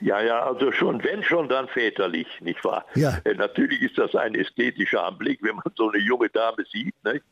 Ja, 0.00 0.20
ja, 0.20 0.44
also 0.44 0.72
schon, 0.72 1.02
wenn 1.04 1.22
schon, 1.22 1.48
dann 1.48 1.68
väterlich, 1.68 2.26
nicht 2.40 2.64
wahr? 2.64 2.84
Ja. 2.94 3.18
Äh, 3.24 3.34
natürlich 3.34 3.82
ist 3.82 3.98
das 3.98 4.14
ein 4.14 4.34
ästhetischer 4.34 5.04
Anblick, 5.04 5.42
wenn 5.42 5.56
man 5.56 5.72
so 5.76 5.90
eine 5.90 6.02
junge 6.02 6.28
Dame 6.28 6.64
sieht, 6.70 6.94
nicht? 7.04 7.24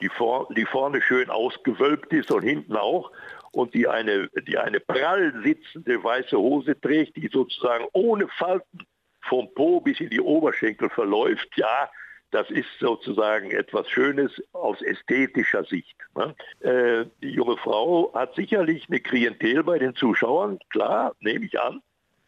Die, 0.00 0.08
vor, 0.08 0.48
die 0.56 0.64
vorne 0.64 1.02
schön 1.02 1.28
ausgewölbt 1.28 2.12
ist 2.12 2.30
und 2.30 2.42
hinten 2.42 2.76
auch 2.76 3.10
und 3.52 3.74
die 3.74 3.86
eine, 3.86 4.28
die 4.46 4.56
eine 4.56 4.80
prall 4.80 5.34
sitzende 5.42 6.02
weiße 6.02 6.38
Hose 6.38 6.80
trägt, 6.80 7.16
die 7.16 7.28
sozusagen 7.28 7.84
ohne 7.92 8.28
Falten 8.28 8.86
vom 9.22 9.52
Po 9.54 9.80
bis 9.80 10.00
in 10.00 10.08
die 10.08 10.20
Oberschenkel 10.20 10.88
verläuft, 10.88 11.48
ja, 11.56 11.90
das 12.30 12.50
ist 12.50 12.68
sozusagen 12.78 13.50
etwas 13.50 13.88
Schönes 13.88 14.30
aus 14.52 14.80
ästhetischer 14.82 15.64
Sicht. 15.64 15.96
Ne? 16.14 16.34
Äh, 16.60 17.06
die 17.22 17.30
junge 17.30 17.56
Frau 17.56 18.12
hat 18.14 18.34
sicherlich 18.34 18.86
eine 18.88 19.00
Klientel 19.00 19.64
bei 19.64 19.78
den 19.78 19.94
Zuschauern, 19.94 20.58
klar, 20.70 21.14
nehme 21.20 21.44
ich 21.44 21.60
an. 21.60 21.82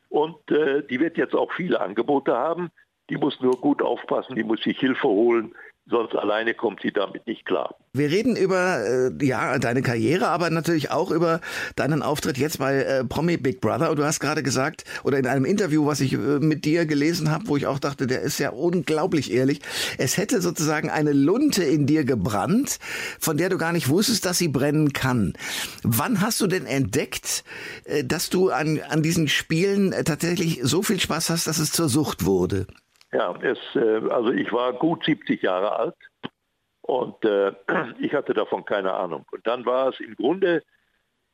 Und 0.09 0.51
äh, 0.51 0.83
die 0.83 1.01
wird 1.01 1.17
jetzt 1.17 1.35
auch 1.35 1.53
viele 1.53 1.81
Angebote 1.81 2.35
haben. 2.37 2.71
Die 3.11 3.17
muss 3.17 3.41
nur 3.41 3.61
gut 3.61 3.83
aufpassen, 3.83 4.37
die 4.37 4.45
muss 4.45 4.63
sich 4.63 4.79
Hilfe 4.79 5.09
holen, 5.09 5.55
sonst 5.87 6.15
alleine 6.15 6.55
kommt 6.55 6.81
sie 6.83 6.93
damit 6.93 7.27
nicht 7.27 7.45
klar. 7.45 7.75
Wir 7.93 8.11
reden 8.11 8.37
über 8.37 8.79
äh, 8.87 9.25
ja 9.25 9.59
deine 9.59 9.83
Karriere, 9.83 10.29
aber 10.29 10.49
natürlich 10.51 10.91
auch 10.91 11.11
über 11.11 11.41
deinen 11.77 12.03
Auftritt 12.03 12.39
jetzt 12.39 12.59
bei 12.59 12.83
äh, 12.83 13.05
Promi 13.05 13.37
Big 13.37 13.61
Brother. 13.61 13.91
Und 13.91 13.99
du 13.99 14.05
hast 14.05 14.21
gerade 14.21 14.43
gesagt 14.43 14.85
oder 15.05 15.19
in 15.19 15.27
einem 15.27 15.45
Interview, 15.45 15.87
was 15.87 16.01
ich 16.01 16.15
äh, 16.15 16.17
mit 16.17 16.65
dir 16.65 16.87
gelesen 16.87 17.31
habe, 17.31 17.49
wo 17.49 17.57
ich 17.57 17.67
auch 17.67 17.79
dachte, 17.79 18.07
der 18.07 18.23
ist 18.23 18.39
ja 18.39 18.51
unglaublich 18.51 19.33
ehrlich. 19.33 19.61
Es 19.99 20.17
hätte 20.17 20.41
sozusagen 20.41 20.89
eine 20.89 21.13
Lunte 21.13 21.65
in 21.65 21.87
dir 21.87 22.05
gebrannt, 22.05 22.79
von 23.19 23.37
der 23.37 23.51
du 23.51 23.59
gar 23.59 23.73
nicht 23.73 23.89
wusstest, 23.89 24.25
dass 24.25 24.39
sie 24.39 24.49
brennen 24.49 24.93
kann. 24.93 25.35
Wann 25.83 26.21
hast 26.21 26.41
du 26.41 26.47
denn 26.47 26.65
entdeckt, 26.65 27.45
äh, 27.85 28.05
dass 28.05 28.31
du 28.31 28.51
an 28.51 28.81
an 28.89 29.03
diesen 29.03 29.29
Spielen 29.29 29.93
äh, 29.93 30.05
tatsächlich 30.05 30.61
so 30.63 30.83
viel 30.83 31.01
Spaß 31.01 31.31
hast, 31.31 31.47
dass 31.47 31.59
es 31.59 31.73
zur 31.73 31.89
Sucht 31.89 32.25
wurde? 32.25 32.67
Ja, 33.13 33.35
es, 33.43 33.59
äh, 33.75 34.09
also 34.11 34.33
ich 34.33 34.53
war 34.53 34.73
gut 34.73 35.05
70 35.05 35.43
Jahre 35.43 35.77
alt 35.77 35.97
und 36.81 37.25
äh, 37.25 37.53
ich 38.01 38.15
hatte 38.15 38.35
davon 38.35 38.65
keine 38.65 38.93
Ahnung. 38.95 39.27
Und 39.31 39.47
dann 39.47 39.67
war 39.67 39.89
es 39.89 40.01
im 40.01 40.17
Grunde 40.17 40.63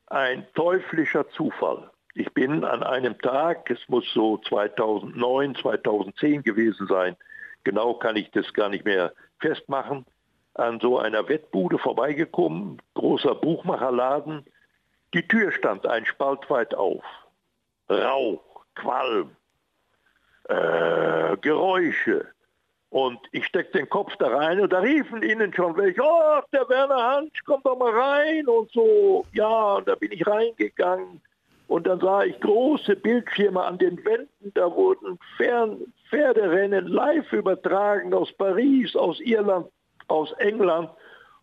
ein 0.06 0.46
teuflischer 0.54 1.28
Zufall. 1.30 1.90
Ich 2.14 2.32
bin 2.32 2.64
an 2.64 2.82
einem 2.82 3.18
Tag, 3.20 3.70
es 3.70 3.88
muss 3.88 4.10
so 4.12 4.38
2009, 4.38 5.54
2010 5.54 6.42
gewesen 6.42 6.86
sein, 6.88 7.16
genau 7.62 7.94
kann 7.94 8.16
ich 8.16 8.30
das 8.32 8.52
gar 8.54 8.68
nicht 8.68 8.84
mehr 8.84 9.12
festmachen, 9.40 10.04
an 10.54 10.80
so 10.80 10.98
einer 10.98 11.28
Wettbude 11.28 11.78
vorbeigekommen, 11.78 12.82
großer 12.94 13.36
Buchmacherladen. 13.36 14.44
Die 15.14 15.26
Tür 15.28 15.52
stand 15.52 15.86
ein 15.86 16.04
Spalt 16.06 16.50
weit 16.50 16.74
auf. 16.74 17.04
Rauch, 17.88 18.64
Qualm, 18.74 19.36
äh, 20.48 21.36
Geräusche. 21.40 22.26
Und 22.90 23.18
ich 23.32 23.44
steckte 23.44 23.78
den 23.78 23.88
Kopf 23.88 24.16
da 24.18 24.28
rein 24.28 24.60
und 24.60 24.72
da 24.72 24.80
riefen 24.80 25.22
ihnen 25.22 25.52
schon 25.52 25.76
welche, 25.76 26.00
oh, 26.02 26.40
der 26.52 26.66
Werner 26.70 27.02
Hansch, 27.02 27.44
komm 27.44 27.60
doch 27.62 27.78
mal 27.78 27.90
rein 27.92 28.48
und 28.48 28.70
so. 28.72 29.26
Ja, 29.32 29.74
und 29.74 29.86
da 29.86 29.94
bin 29.94 30.10
ich 30.10 30.26
reingegangen 30.26 31.20
und 31.68 31.86
dann 31.86 32.00
sah 32.00 32.24
ich 32.24 32.40
große 32.40 32.96
Bildschirme 32.96 33.62
an 33.62 33.76
den 33.76 34.02
Wänden, 34.04 34.52
da 34.54 34.74
wurden 34.74 35.18
Fern 35.36 35.92
Pferderennen 36.08 36.86
live 36.86 37.30
übertragen 37.34 38.14
aus 38.14 38.32
Paris, 38.32 38.96
aus 38.96 39.20
Irland, 39.20 39.66
aus 40.08 40.32
England. 40.38 40.88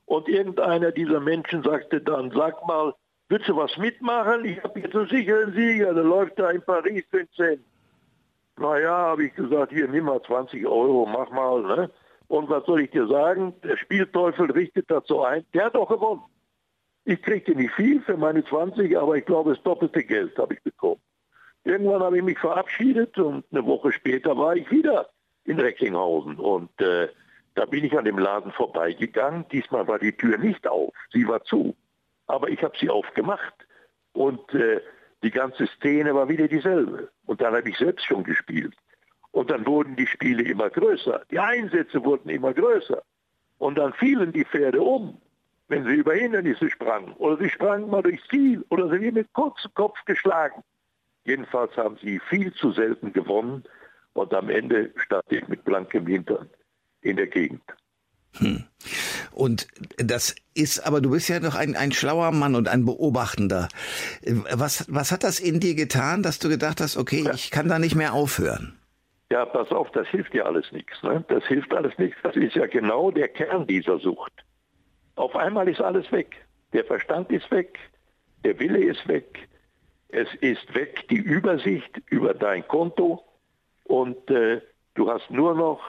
Und 0.08 0.28
irgendeiner 0.28 0.92
dieser 0.92 1.20
Menschen 1.20 1.62
sagte 1.62 2.02
dann, 2.02 2.32
sag 2.32 2.66
mal, 2.66 2.94
willst 3.30 3.48
du 3.48 3.56
was 3.56 3.78
mitmachen? 3.78 4.46
Ich 4.46 4.64
habe 4.64 4.80
jetzt 4.80 4.96
einen 4.96 5.08
sicheren 5.08 5.54
Sieger, 5.54 5.94
der 5.94 6.04
läuft 6.04 6.40
da 6.40 6.50
in 6.50 6.62
Paris 6.64 7.04
Vincent. 7.12 7.62
Naja, 8.58 8.92
habe 8.92 9.26
ich 9.26 9.34
gesagt, 9.36 9.72
hier 9.74 9.88
nimm 9.88 10.06
mal 10.06 10.22
20 10.22 10.66
Euro, 10.66 11.06
mach 11.06 11.30
mal. 11.32 11.62
Ne? 11.62 11.92
Und 12.28 12.50
was 12.50 12.66
soll 12.66 12.82
ich 12.82 12.92
dir 12.92 13.08
sagen? 13.08 13.54
Der 13.64 13.78
Spielteufel 13.78 14.52
richtet 14.52 14.90
dazu 14.90 15.24
ein, 15.24 15.46
der 15.54 15.66
hat 15.66 15.76
doch 15.76 15.90
gewonnen. 15.90 16.24
Ich 17.04 17.22
kriegte 17.22 17.54
nicht 17.54 17.74
viel 17.74 18.02
für 18.02 18.18
meine 18.18 18.44
20, 18.44 18.98
aber 18.98 19.18
ich 19.18 19.26
glaube, 19.26 19.54
das 19.54 19.64
doppelte 19.64 20.04
Geld 20.04 20.38
habe 20.38 20.56
ich 20.56 20.64
bekommen. 20.64 21.02
Irgendwann 21.64 22.02
habe 22.02 22.18
ich 22.18 22.24
mich 22.24 22.40
verabschiedet 22.40 23.18
und 23.18 23.46
eine 23.52 23.66
Woche 23.66 23.92
später 23.92 24.38
war 24.38 24.56
ich 24.56 24.70
wieder 24.72 25.10
in 25.44 25.60
Recklinghausen. 25.60 26.38
Und 26.38 26.70
äh, 26.82 27.10
da 27.54 27.66
bin 27.66 27.84
ich 27.84 27.98
an 27.98 28.06
dem 28.06 28.18
Laden 28.18 28.52
vorbeigegangen. 28.52 29.46
Diesmal 29.52 29.88
war 29.88 30.00
die 30.00 30.16
Tür 30.16 30.38
nicht 30.38 30.68
auf, 30.68 30.94
sie 31.12 31.28
war 31.28 31.44
zu. 31.44 31.76
Aber 32.28 32.50
ich 32.50 32.64
habe 32.64 32.78
sie 32.80 32.90
aufgemacht. 32.90 33.54
Und 34.14 34.54
äh, 34.54 34.82
die 35.26 35.32
ganze 35.32 35.66
Szene 35.66 36.14
war 36.14 36.30
wieder 36.30 36.48
dieselbe. 36.48 37.10
Und 37.26 37.42
dann 37.42 37.56
habe 37.56 37.68
ich 37.68 37.78
selbst 37.78 38.06
schon 38.06 38.24
gespielt. 38.24 38.76
Und 39.32 39.50
dann 39.50 39.66
wurden 39.66 39.96
die 39.96 40.06
Spiele 40.06 40.44
immer 40.44 40.70
größer. 40.70 41.24
Die 41.32 41.40
Einsätze 41.40 42.06
wurden 42.06 42.30
immer 42.30 42.54
größer. 42.54 43.02
Und 43.58 43.76
dann 43.80 43.94
fielen 43.94 44.32
die 44.32 44.46
Pferde 44.46 44.82
um, 44.84 45.20
wenn 45.68 45.84
sie 45.84 45.96
über 45.96 46.14
Hindernisse 46.14 46.70
sprangen. 46.70 47.14
Oder 47.14 47.38
sie 47.38 47.50
sprangen 47.50 47.90
mal 47.90 48.04
durchs 48.04 48.28
Ziel. 48.28 48.64
Oder 48.70 48.88
sie 48.88 49.12
mit 49.12 49.34
kurzem 49.34 49.74
Kopf 49.74 49.98
geschlagen. 50.06 50.64
Jedenfalls 51.24 51.76
haben 51.76 51.98
sie 52.04 52.20
viel 52.20 52.54
zu 52.54 52.72
selten 52.72 53.12
gewonnen. 53.12 53.64
Und 54.14 54.32
am 54.32 54.50
Ende 54.50 54.92
stand 54.98 55.26
ich 55.30 55.48
mit 55.48 55.64
blankem 55.64 56.06
Hintern 56.06 56.52
in 57.02 57.18
der 57.18 57.28
Gegend. 57.28 57.64
Hm. 58.38 58.64
Und 59.32 59.68
das 59.98 60.36
ist, 60.54 60.86
aber 60.86 61.02
du 61.02 61.12
bist 61.12 61.30
ja 61.30 61.40
doch 61.40 61.56
ein, 61.56 61.76
ein 61.76 61.92
schlauer 61.92 62.32
Mann 62.32 62.56
und 62.56 62.68
ein 62.68 62.86
Beobachtender. 62.86 63.68
Was, 64.52 64.86
was 64.94 65.12
hat 65.12 65.24
das 65.24 65.40
in 65.40 65.60
dir 65.60 65.76
getan, 65.76 66.24
dass 66.24 66.40
du 66.40 66.50
gedacht 66.50 66.82
hast, 66.82 66.98
okay, 66.98 67.24
ja. 67.26 67.34
ich 67.34 67.52
kann 67.52 67.68
da 67.68 67.80
nicht 67.80 67.96
mehr 67.96 68.14
aufhören? 68.14 68.78
Ja, 69.32 69.46
pass 69.46 69.72
auf, 69.72 69.92
das 69.92 70.08
hilft 70.10 70.34
ja 70.34 70.44
alles 70.44 70.72
nichts. 70.72 71.02
Ne? 71.02 71.24
Das 71.28 71.44
hilft 71.46 71.74
alles 71.74 71.98
nichts. 71.98 72.18
Das 72.24 72.36
ist 72.36 72.56
ja 72.56 72.68
genau 72.68 73.12
der 73.12 73.28
Kern 73.28 73.66
dieser 73.66 74.00
Sucht. 74.00 74.34
Auf 75.16 75.36
einmal 75.36 75.68
ist 75.68 75.82
alles 75.82 76.12
weg. 76.12 76.36
Der 76.74 76.86
Verstand 76.86 77.32
ist 77.32 77.50
weg, 77.52 77.80
der 78.44 78.60
Wille 78.60 78.84
ist 78.84 79.08
weg, 79.08 79.48
es 80.10 80.28
ist 80.42 80.74
weg 80.76 81.08
die 81.10 81.18
Übersicht 81.18 82.02
über 82.10 82.34
dein 82.34 82.68
Konto 82.68 83.24
und 83.86 84.30
äh, 84.30 84.62
du 84.94 85.10
hast 85.10 85.30
nur 85.32 85.56
noch, 85.56 85.82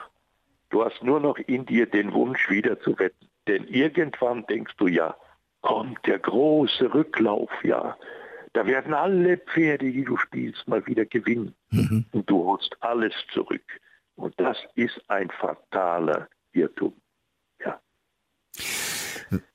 du 0.77 0.85
hast 0.85 1.01
nur 1.01 1.19
noch 1.19 1.39
in 1.39 1.65
dir 1.65 1.87
den 1.87 2.13
Wunsch 2.13 2.51
wieder 2.51 2.79
zu 2.79 2.99
wetten. 2.99 3.27
Denn 3.47 3.63
irgendwann 3.67 4.45
denkst 4.45 4.75
du 4.77 4.87
ja, 4.87 5.15
kommt 5.61 6.05
der 6.05 6.19
große 6.19 6.93
Rücklauf, 6.93 7.49
ja. 7.63 7.97
Da 8.53 8.67
werden 8.67 8.93
alle 8.93 9.37
Pferde, 9.37 9.91
die 9.91 10.03
du 10.03 10.17
spielst, 10.17 10.67
mal 10.67 10.85
wieder 10.85 11.05
gewinnen. 11.05 11.55
Mhm. 11.71 12.05
Und 12.11 12.29
du 12.29 12.45
holst 12.45 12.77
alles 12.81 13.13
zurück. 13.33 13.63
Und 14.15 14.39
das 14.39 14.57
ist 14.75 15.01
ein 15.07 15.31
fataler 15.31 16.27
Irrtum. 16.53 16.93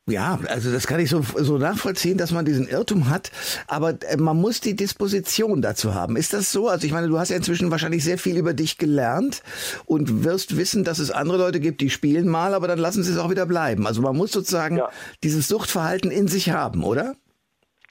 Ja. 0.06 0.38
Also 0.48 0.72
das 0.72 0.86
kann 0.86 1.00
ich 1.00 1.10
so, 1.10 1.22
so 1.22 1.58
nachvollziehen, 1.58 2.18
dass 2.18 2.32
man 2.32 2.44
diesen 2.44 2.68
Irrtum 2.68 3.08
hat, 3.08 3.30
aber 3.68 3.98
äh, 4.08 4.16
man 4.16 4.36
muss 4.36 4.60
die 4.60 4.74
Disposition 4.74 5.62
dazu 5.62 5.94
haben. 5.94 6.16
Ist 6.16 6.32
das 6.32 6.50
so? 6.50 6.68
Also 6.68 6.86
ich 6.86 6.92
meine, 6.92 7.08
du 7.08 7.18
hast 7.18 7.30
ja 7.30 7.36
inzwischen 7.36 7.70
wahrscheinlich 7.70 8.02
sehr 8.02 8.18
viel 8.18 8.36
über 8.36 8.52
dich 8.52 8.78
gelernt 8.78 9.42
und 9.86 10.24
wirst 10.24 10.56
wissen, 10.56 10.84
dass 10.84 10.98
es 10.98 11.10
andere 11.10 11.38
Leute 11.38 11.60
gibt, 11.60 11.80
die 11.80 11.90
spielen 11.90 12.28
mal, 12.28 12.54
aber 12.54 12.66
dann 12.66 12.78
lassen 12.78 13.02
sie 13.02 13.12
es 13.12 13.18
auch 13.18 13.30
wieder 13.30 13.46
bleiben. 13.46 13.86
Also 13.86 14.02
man 14.02 14.16
muss 14.16 14.32
sozusagen 14.32 14.78
ja. 14.78 14.90
dieses 15.22 15.48
Suchtverhalten 15.48 16.10
in 16.10 16.26
sich 16.28 16.50
haben, 16.50 16.82
oder? 16.82 17.14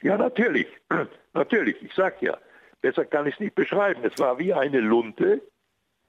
Ja, 0.02 0.18
natürlich. 0.18 0.68
Natürlich. 1.34 1.82
Ich 1.82 1.94
sag 1.96 2.22
ja, 2.22 2.38
besser 2.82 3.06
kann 3.06 3.26
ich 3.26 3.36
es 3.36 3.40
nicht 3.40 3.56
beschreiben. 3.56 4.02
Es 4.04 4.20
war 4.20 4.38
wie 4.38 4.54
eine 4.54 4.82
Lunte, 4.82 5.42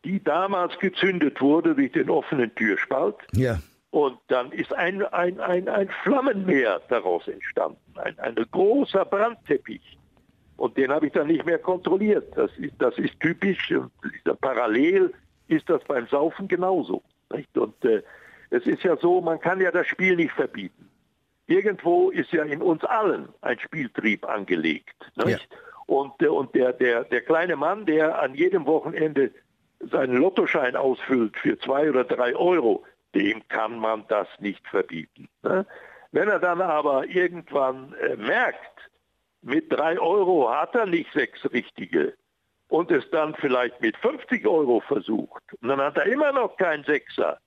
die 0.04 0.22
damals 0.22 0.76
gezündet 0.80 1.40
wurde 1.40 1.76
durch 1.76 1.92
den 1.92 2.10
offenen 2.10 2.52
Türspalt. 2.56 3.14
Ja. 3.32 3.60
Und 3.92 4.18
dann 4.28 4.50
ist 4.52 4.72
ein, 4.72 5.02
ein, 5.02 5.38
ein, 5.38 5.68
ein 5.68 5.88
Flammenmeer 6.02 6.80
daraus 6.88 7.28
entstanden, 7.28 7.78
ein, 7.96 8.18
ein 8.20 8.34
großer 8.50 9.04
Brandteppich. 9.04 9.98
Und 10.56 10.78
den 10.78 10.90
habe 10.90 11.08
ich 11.08 11.12
dann 11.12 11.26
nicht 11.26 11.44
mehr 11.44 11.58
kontrolliert. 11.58 12.34
Das 12.34 12.50
ist, 12.56 12.72
das 12.78 12.96
ist 12.96 13.20
typisch. 13.20 13.72
Parallel 14.40 15.12
ist 15.48 15.68
das 15.68 15.84
beim 15.84 16.06
Saufen 16.06 16.48
genauso. 16.48 17.02
Nicht? 17.34 17.56
Und 17.58 17.84
äh, 17.84 18.02
es 18.48 18.64
ist 18.66 18.82
ja 18.82 18.96
so, 18.96 19.20
man 19.20 19.38
kann 19.38 19.60
ja 19.60 19.70
das 19.70 19.86
Spiel 19.86 20.16
nicht 20.16 20.32
verbieten. 20.32 20.88
Irgendwo 21.46 22.08
ist 22.08 22.32
ja 22.32 22.44
in 22.44 22.62
uns 22.62 22.82
allen 22.84 23.28
ein 23.42 23.58
Spieltrieb 23.58 24.26
angelegt. 24.26 24.96
Ja. 25.16 25.36
Und, 25.84 26.22
äh, 26.22 26.28
und 26.28 26.54
der, 26.54 26.72
der, 26.72 27.04
der 27.04 27.20
kleine 27.20 27.56
Mann, 27.56 27.84
der 27.84 28.22
an 28.22 28.34
jedem 28.34 28.64
Wochenende 28.64 29.32
seinen 29.80 30.16
Lottoschein 30.16 30.76
ausfüllt 30.76 31.36
für 31.36 31.58
zwei 31.58 31.90
oder 31.90 32.04
drei 32.04 32.34
Euro, 32.34 32.84
dem 33.14 33.46
kann 33.48 33.78
man 33.78 34.04
das 34.08 34.28
nicht 34.38 34.66
verbieten. 34.68 35.28
Ne? 35.42 35.66
Wenn 36.12 36.28
er 36.28 36.38
dann 36.38 36.60
aber 36.60 37.06
irgendwann 37.06 37.94
äh, 37.94 38.16
merkt, 38.16 38.90
mit 39.42 39.72
drei 39.72 39.98
Euro 39.98 40.50
hat 40.50 40.74
er 40.74 40.86
nicht 40.86 41.12
sechs 41.12 41.44
richtige 41.52 42.14
und 42.68 42.90
es 42.90 43.08
dann 43.10 43.34
vielleicht 43.34 43.80
mit 43.80 43.96
50 43.96 44.46
Euro 44.46 44.80
versucht 44.80 45.42
und 45.60 45.68
dann 45.68 45.80
hat 45.80 45.96
er 45.96 46.06
immer 46.06 46.32
noch 46.32 46.56
keinen 46.56 46.84
Sechser 46.84 47.38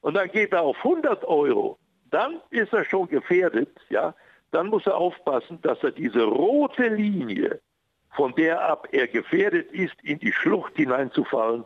und 0.00 0.14
dann 0.14 0.30
geht 0.30 0.52
er 0.52 0.62
auf 0.62 0.76
100 0.78 1.24
Euro, 1.24 1.78
dann 2.10 2.40
ist 2.50 2.72
er 2.72 2.84
schon 2.84 3.08
gefährdet, 3.08 3.70
ja, 3.88 4.14
dann 4.50 4.68
muss 4.68 4.86
er 4.86 4.96
aufpassen, 4.96 5.60
dass 5.62 5.82
er 5.82 5.90
diese 5.90 6.22
rote 6.22 6.88
Linie, 6.88 7.60
von 8.14 8.34
der 8.34 8.60
ab 8.60 8.86
er 8.92 9.08
gefährdet 9.08 9.72
ist, 9.72 9.96
in 10.02 10.18
die 10.18 10.32
Schlucht 10.32 10.76
hineinzufallen, 10.76 11.64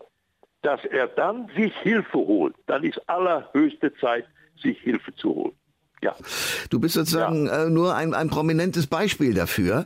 dass 0.63 0.85
er 0.85 1.07
dann 1.07 1.49
sich 1.57 1.77
Hilfe 1.79 2.19
holt. 2.19 2.55
Dann 2.67 2.85
ist 2.85 3.09
allerhöchste 3.09 3.95
Zeit, 3.97 4.27
sich 4.57 4.81
Hilfe 4.81 5.15
zu 5.15 5.35
holen. 5.35 5.57
Ja. 6.01 6.15
Du 6.71 6.79
bist 6.79 6.95
sozusagen 6.95 7.47
ja. 7.47 7.65
äh, 7.65 7.71
nur 7.71 7.97
ein, 7.97 8.15
ein 8.15 8.29
prominentes 8.29 8.87
Beispiel 8.87 9.35
dafür. 9.35 9.85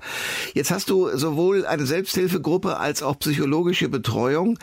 Jetzt 0.53 0.71
hast 0.71 0.91
du 0.91 1.09
sowohl 1.17 1.65
eine 1.65 1.87
Selbsthilfegruppe 1.87 2.77
als 2.77 3.03
auch 3.03 3.19
psychologische 3.19 3.89
Betreuung. 3.89 4.59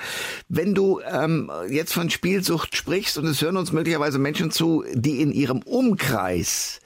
Wenn 0.47 0.75
du 0.75 0.99
ähm, 0.99 1.51
jetzt 1.69 1.93
von 1.93 2.11
Spielsucht 2.11 2.75
sprichst 2.75 3.17
und 3.17 3.25
es 3.25 3.41
hören 3.41 3.57
uns 3.57 3.71
möglicherweise 3.71 4.19
Menschen 4.19 4.51
zu, 4.51 4.83
die 4.93 5.21
in 5.21 5.31
ihrem 5.31 5.63
Umkreis 5.63 6.81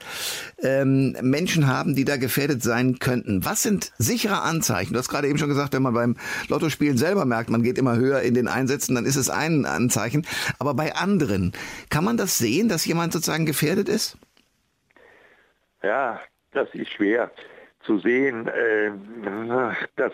ähm, 0.62 1.14
Menschen 1.20 1.66
haben, 1.66 1.94
die 1.94 2.06
da 2.06 2.16
gefährdet 2.16 2.62
sein 2.62 2.98
könnten. 2.98 3.44
Was 3.44 3.62
sind 3.62 3.92
sichere 3.98 4.40
Anzeichen? 4.40 4.94
Du 4.94 4.98
hast 4.98 5.10
gerade 5.10 5.28
eben 5.28 5.38
schon 5.38 5.48
gesagt, 5.48 5.74
wenn 5.74 5.82
man 5.82 5.94
beim 5.94 6.16
Lottospielen 6.48 6.96
selber 6.96 7.26
merkt, 7.26 7.50
man 7.50 7.62
geht 7.62 7.76
immer 7.76 7.96
höher 7.96 8.22
in 8.22 8.32
den 8.32 8.48
Einsätzen, 8.48 8.94
dann 8.94 9.04
ist 9.04 9.16
es 9.16 9.28
ein 9.28 9.66
Anzeichen. 9.66 10.26
Aber 10.58 10.72
bei 10.72 10.94
anderen, 10.94 11.52
kann 11.90 12.04
man 12.04 12.16
das 12.16 12.38
sehen, 12.38 12.70
dass 12.70 12.86
jemand 12.86 13.12
sozusagen 13.12 13.44
gefährdet 13.44 13.90
ist? 13.90 14.16
Ja, 15.84 16.20
das 16.52 16.72
ist 16.74 16.90
schwer 16.90 17.30
zu 17.80 17.98
sehen. 17.98 18.48
Äh, 18.48 18.90
das, 19.96 20.12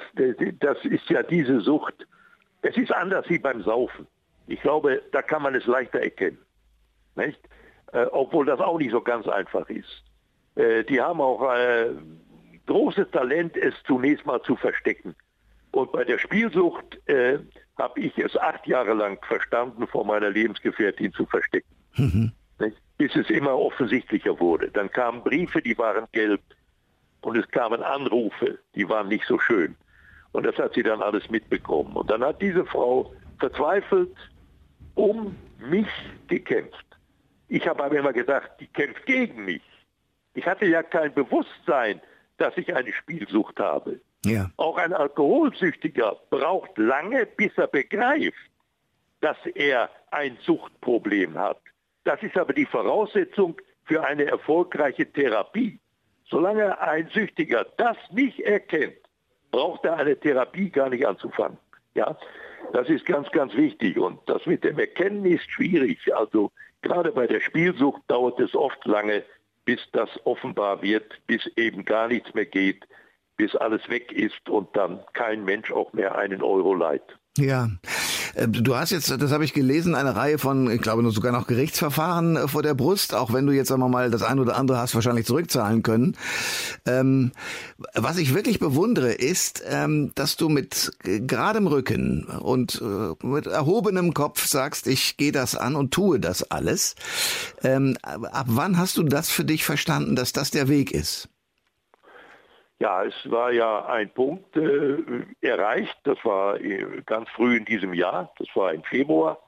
das 0.59 0.85
ist 0.85 1.09
ja 1.09 1.22
diese 1.22 1.61
Sucht. 1.61 1.94
Es 2.62 2.76
ist 2.76 2.92
anders 2.92 3.28
wie 3.28 3.38
beim 3.38 3.62
Saufen. 3.62 4.06
Ich 4.48 4.61
glaube, 4.61 5.00
da 5.12 5.22
kann 5.22 5.42
man 5.42 5.54
es 5.54 5.66
leichter 5.66 6.00
erkennen. 6.00 6.38
Nicht? 7.14 7.40
Äh, 7.92 8.06
obwohl 8.11 8.46
das 8.46 8.61
auch 8.61 8.78
nicht 8.78 8.90
so 8.90 9.00
ganz 9.00 9.28
einfach 9.28 9.68
ist. 9.70 10.02
Äh, 10.56 10.83
die 10.85 11.00
haben 11.00 11.20
auch 11.20 11.48
großes 12.66 13.11
Talent, 13.12 13.56
es 13.56 13.74
zunächst 13.87 14.26
mal 14.26 14.42
zu 14.42 14.56
verstecken. 14.56 15.14
Und 15.70 15.92
bei 15.92 16.02
der 16.02 16.18
Spielsucht 16.18 16.98
äh, 17.09 17.38
habe 17.78 18.00
ich 18.00 18.18
es 18.18 18.37
acht 18.37 18.66
Jahre 18.66 18.94
lang 18.94 19.24
verstanden, 19.24 19.87
vor 19.87 20.04
meiner 20.04 20.30
Lebensgefährtin 20.30 21.12
zu 21.12 21.26
verstecken. 21.26 21.74
Mhm 21.94 22.33
bis 23.00 23.16
es 23.16 23.30
immer 23.30 23.58
offensichtlicher 23.58 24.38
wurde. 24.40 24.70
Dann 24.70 24.92
kamen 24.92 25.22
Briefe, 25.22 25.62
die 25.62 25.78
waren 25.78 26.06
gelb 26.12 26.42
und 27.22 27.34
es 27.38 27.48
kamen 27.48 27.82
Anrufe, 27.82 28.58
die 28.74 28.86
waren 28.90 29.08
nicht 29.08 29.24
so 29.24 29.38
schön. 29.38 29.74
Und 30.32 30.44
das 30.44 30.56
hat 30.58 30.74
sie 30.74 30.82
dann 30.82 31.00
alles 31.00 31.30
mitbekommen. 31.30 31.96
Und 31.96 32.10
dann 32.10 32.22
hat 32.22 32.42
diese 32.42 32.66
Frau 32.66 33.10
verzweifelt 33.38 34.14
um 34.96 35.34
mich 35.58 35.88
gekämpft. 36.28 36.84
Ich 37.48 37.66
habe 37.66 37.82
aber 37.84 37.96
immer 37.96 38.12
gedacht, 38.12 38.50
die 38.60 38.66
kämpft 38.66 39.06
gegen 39.06 39.46
mich. 39.46 39.62
Ich 40.34 40.46
hatte 40.46 40.66
ja 40.66 40.82
kein 40.82 41.14
Bewusstsein, 41.14 42.02
dass 42.36 42.54
ich 42.58 42.76
eine 42.76 42.92
Spielsucht 42.92 43.58
habe. 43.60 43.98
Ja. 44.26 44.50
Auch 44.58 44.76
ein 44.76 44.92
Alkoholsüchtiger 44.92 46.18
braucht 46.28 46.76
lange, 46.76 47.24
bis 47.24 47.56
er 47.56 47.66
begreift, 47.66 48.36
dass 49.22 49.38
er 49.54 49.88
ein 50.10 50.36
Suchtproblem 50.42 51.38
hat. 51.38 51.62
Das 52.04 52.22
ist 52.22 52.36
aber 52.36 52.52
die 52.52 52.66
Voraussetzung 52.66 53.56
für 53.84 54.04
eine 54.04 54.24
erfolgreiche 54.24 55.10
Therapie. 55.10 55.78
Solange 56.28 56.80
ein 56.80 57.08
Süchtiger 57.12 57.66
das 57.76 57.96
nicht 58.12 58.40
erkennt, 58.40 58.96
braucht 59.50 59.84
er 59.84 59.96
eine 59.96 60.18
Therapie 60.18 60.70
gar 60.70 60.88
nicht 60.88 61.06
anzufangen. 61.06 61.58
Ja, 61.94 62.16
das 62.72 62.88
ist 62.88 63.04
ganz, 63.04 63.30
ganz 63.32 63.54
wichtig. 63.54 63.98
Und 63.98 64.20
das 64.26 64.46
mit 64.46 64.62
dem 64.62 64.78
Erkennen 64.78 65.24
ist 65.24 65.50
schwierig. 65.50 66.14
Also 66.14 66.52
gerade 66.82 67.10
bei 67.12 67.26
der 67.26 67.40
Spielsucht 67.40 68.02
dauert 68.06 68.38
es 68.38 68.54
oft 68.54 68.84
lange, 68.84 69.24
bis 69.64 69.80
das 69.92 70.08
offenbar 70.24 70.82
wird, 70.82 71.20
bis 71.26 71.46
eben 71.56 71.84
gar 71.84 72.08
nichts 72.08 72.32
mehr 72.34 72.46
geht, 72.46 72.86
bis 73.36 73.56
alles 73.56 73.88
weg 73.88 74.12
ist 74.12 74.48
und 74.48 74.74
dann 74.76 75.00
kein 75.12 75.44
Mensch 75.44 75.72
auch 75.72 75.92
mehr 75.92 76.16
einen 76.16 76.42
Euro 76.42 76.74
leiht. 76.74 77.18
Ja, 77.38 77.68
du 78.34 78.76
hast 78.76 78.90
jetzt, 78.90 79.10
das 79.10 79.32
habe 79.32 79.44
ich 79.44 79.52
gelesen, 79.52 79.94
eine 79.94 80.16
Reihe 80.16 80.38
von, 80.38 80.70
ich 80.70 80.80
glaube 80.80 81.08
sogar 81.10 81.32
noch 81.32 81.46
Gerichtsverfahren 81.46 82.36
äh, 82.36 82.48
vor 82.48 82.62
der 82.62 82.74
Brust, 82.74 83.14
auch 83.14 83.32
wenn 83.32 83.46
du 83.46 83.52
jetzt 83.52 83.70
wir 83.70 83.88
mal 83.88 84.10
das 84.10 84.22
eine 84.22 84.40
oder 84.42 84.56
andere 84.56 84.78
hast 84.78 84.94
wahrscheinlich 84.94 85.26
zurückzahlen 85.26 85.82
können. 85.82 86.16
Ähm, 86.86 87.32
was 87.94 88.18
ich 88.18 88.34
wirklich 88.34 88.58
bewundere, 88.58 89.12
ist, 89.12 89.62
ähm, 89.66 90.12
dass 90.14 90.36
du 90.36 90.48
mit 90.48 90.92
geradem 91.02 91.66
Rücken 91.66 92.24
und 92.24 92.82
äh, 92.82 93.26
mit 93.26 93.46
erhobenem 93.46 94.14
Kopf 94.14 94.46
sagst, 94.46 94.86
ich 94.86 95.16
gehe 95.16 95.32
das 95.32 95.54
an 95.54 95.76
und 95.76 95.92
tue 95.92 96.20
das 96.20 96.50
alles. 96.50 96.94
Ähm, 97.62 97.96
ab 98.02 98.46
wann 98.48 98.78
hast 98.78 98.96
du 98.96 99.02
das 99.02 99.30
für 99.30 99.44
dich 99.44 99.64
verstanden, 99.64 100.16
dass 100.16 100.32
das 100.32 100.50
der 100.50 100.68
Weg 100.68 100.92
ist? 100.92 101.28
Ja, 102.80 103.04
es 103.04 103.14
war 103.30 103.52
ja 103.52 103.86
ein 103.86 104.10
Punkt 104.10 104.56
äh, 104.56 104.96
erreicht, 105.42 105.98
das 106.04 106.18
war 106.24 106.58
äh, 106.58 107.02
ganz 107.04 107.28
früh 107.30 107.56
in 107.56 107.66
diesem 107.66 107.92
Jahr, 107.94 108.32
das 108.38 108.48
war 108.54 108.72
im 108.72 108.82
Februar. 108.82 109.38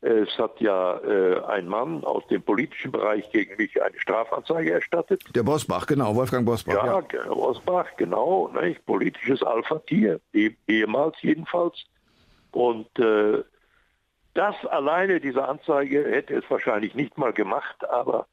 Es 0.00 0.36
hat 0.38 0.60
ja 0.60 0.98
äh, 0.98 1.44
ein 1.44 1.68
Mann 1.68 2.02
aus 2.02 2.26
dem 2.26 2.42
politischen 2.42 2.90
Bereich 2.90 3.30
gegen 3.30 3.56
mich 3.56 3.80
eine 3.80 4.00
Strafanzeige 4.00 4.72
erstattet. 4.72 5.22
Der 5.34 5.44
Bosbach, 5.44 5.86
genau, 5.86 6.16
Wolfgang 6.16 6.44
Bosbach. 6.44 6.74
Ja, 6.84 7.02
ja. 7.12 7.28
Bosbach, 7.28 7.86
genau, 7.96 8.48
nicht? 8.60 8.84
politisches 8.84 9.42
Alpha-Tier, 9.44 10.20
eh, 10.32 10.50
ehemals 10.66 11.14
jedenfalls. 11.20 11.84
Und 12.50 12.98
äh, 12.98 13.44
das 14.34 14.56
alleine, 14.66 15.20
diese 15.20 15.46
Anzeige, 15.46 16.04
hätte 16.10 16.34
es 16.34 16.50
wahrscheinlich 16.50 16.94
nicht 16.94 17.18
mal 17.18 17.32
gemacht, 17.32 17.88
aber 17.88 18.26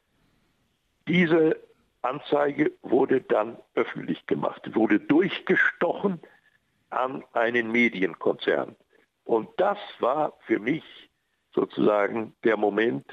Diese 1.09 1.57
Anzeige 2.01 2.71
wurde 2.81 3.21
dann 3.21 3.57
öffentlich 3.75 4.25
gemacht, 4.25 4.75
wurde 4.75 4.99
durchgestochen 4.99 6.19
an 6.89 7.23
einen 7.33 7.71
Medienkonzern. 7.71 8.75
Und 9.25 9.49
das 9.57 9.77
war 9.99 10.33
für 10.45 10.59
mich 10.59 10.83
sozusagen 11.53 12.33
der 12.43 12.57
Moment, 12.57 13.05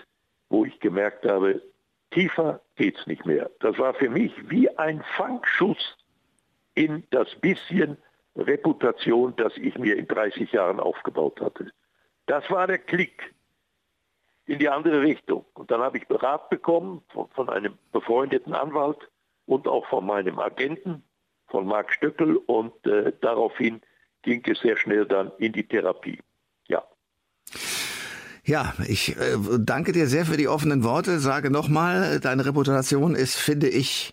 wo 0.49 0.65
ich 0.65 0.79
gemerkt 0.81 1.27
habe, 1.27 1.63
tiefer 2.11 2.61
geht's 2.77 3.07
nicht 3.07 3.27
mehr. 3.27 3.51
Das 3.61 3.79
war 3.79 3.95
für 3.95 4.09
mich 4.09 4.33
wie 4.49 4.71
ein 4.79 5.03
Fangschuss 5.17 5.97
in 6.75 7.05
das 7.11 7.35
bisschen 7.41 7.97
Reputation, 8.37 9.35
das 9.37 9.57
ich 9.57 9.77
mir 9.79 9.97
in 9.97 10.07
30 10.07 10.53
Jahren 10.53 10.79
aufgebaut 10.79 11.41
hatte. 11.41 11.71
Das 12.27 12.49
war 12.51 12.67
der 12.67 12.79
Klick 12.79 13.35
in 14.47 14.59
die 14.59 14.69
andere 14.69 15.03
Richtung. 15.03 15.45
Und 15.55 15.71
dann 15.71 15.81
habe 15.81 15.99
ich 15.99 16.07
Berat 16.07 16.49
bekommen 16.51 17.03
von, 17.13 17.29
von 17.35 17.49
einem 17.49 17.75
befreundeten 17.93 18.55
Anwalt 18.55 18.99
und 19.47 19.69
auch 19.69 19.87
von 19.89 20.07
meinem 20.07 20.39
Agenten, 20.39 21.03
von 21.49 21.67
Marc 21.67 21.93
Stöckel. 21.93 22.37
Und 22.37 22.87
äh, 22.87 23.13
daraufhin 23.21 23.81
ging 24.23 24.43
es 24.47 24.61
sehr 24.61 24.77
schnell 24.77 25.07
dann 25.07 25.33
in 25.39 25.53
die 25.53 25.67
Therapie. 25.67 26.21
Ja. 26.69 26.83
Ja, 28.45 28.75
ich 28.87 29.17
äh, 29.17 29.37
danke 29.59 29.93
dir 29.93 30.07
sehr 30.07 30.27
für 30.27 30.37
die 30.37 30.49
offenen 30.49 30.85
Worte. 30.85 31.19
Sage 31.19 31.51
nochmal, 31.51 32.21
deine 32.21 32.47
Reputation 32.47 33.17
ist, 33.17 33.37
finde 33.37 33.69
ich, 33.69 34.13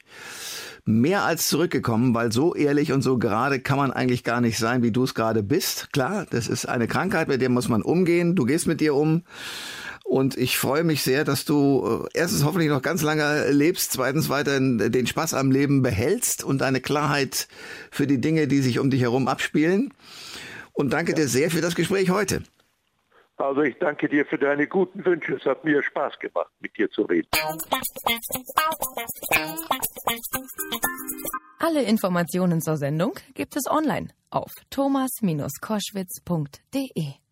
mehr 0.85 1.23
als 1.23 1.47
zurückgekommen, 1.47 2.13
weil 2.13 2.31
so 2.31 2.55
ehrlich 2.55 2.91
und 2.91 3.01
so 3.01 3.17
gerade 3.17 3.59
kann 3.59 3.77
man 3.77 3.91
eigentlich 3.91 4.23
gar 4.23 4.41
nicht 4.41 4.57
sein, 4.57 4.83
wie 4.83 4.91
du 4.91 5.03
es 5.03 5.13
gerade 5.13 5.43
bist. 5.43 5.93
Klar, 5.93 6.25
das 6.29 6.47
ist 6.47 6.65
eine 6.65 6.87
Krankheit, 6.87 7.27
mit 7.27 7.41
der 7.41 7.49
muss 7.49 7.69
man 7.69 7.81
umgehen. 7.81 8.35
Du 8.35 8.45
gehst 8.45 8.67
mit 8.67 8.81
dir 8.81 8.95
um. 8.95 9.23
Und 10.13 10.37
ich 10.37 10.59
freue 10.59 10.83
mich 10.83 11.01
sehr, 11.01 11.23
dass 11.23 11.43
du 11.43 12.05
äh, 12.05 12.09
erstens 12.13 12.45
hoffentlich 12.45 12.69
noch 12.69 12.83
ganz 12.83 13.01
lange 13.01 13.49
lebst, 13.49 13.93
zweitens 13.93 14.29
weiterhin 14.29 14.91
den 14.91 15.07
Spaß 15.07 15.33
am 15.33 15.49
Leben 15.49 15.81
behältst 15.81 16.43
und 16.43 16.61
deine 16.61 16.81
Klarheit 16.81 17.47
für 17.89 18.05
die 18.05 18.21
Dinge, 18.21 18.47
die 18.47 18.59
sich 18.59 18.77
um 18.77 18.91
dich 18.91 19.01
herum 19.01 19.27
abspielen. 19.27 19.91
Und 20.71 20.93
danke 20.93 21.13
ja. 21.13 21.15
dir 21.15 21.27
sehr 21.27 21.49
für 21.49 21.61
das 21.61 21.73
Gespräch 21.73 22.11
heute. 22.11 22.43
Also 23.37 23.63
ich 23.63 23.75
danke 23.79 24.07
dir 24.07 24.23
für 24.27 24.37
deine 24.37 24.67
guten 24.67 25.03
Wünsche. 25.03 25.33
Es 25.33 25.45
hat 25.45 25.65
mir 25.65 25.81
Spaß 25.81 26.19
gemacht, 26.19 26.51
mit 26.59 26.77
dir 26.77 26.91
zu 26.91 27.01
reden. 27.05 27.27
Alle 31.57 31.81
Informationen 31.81 32.61
zur 32.61 32.77
Sendung 32.77 33.13
gibt 33.33 33.55
es 33.55 33.63
online 33.67 34.09
auf 34.29 34.51
thomas-koschwitz.de. 34.69 37.22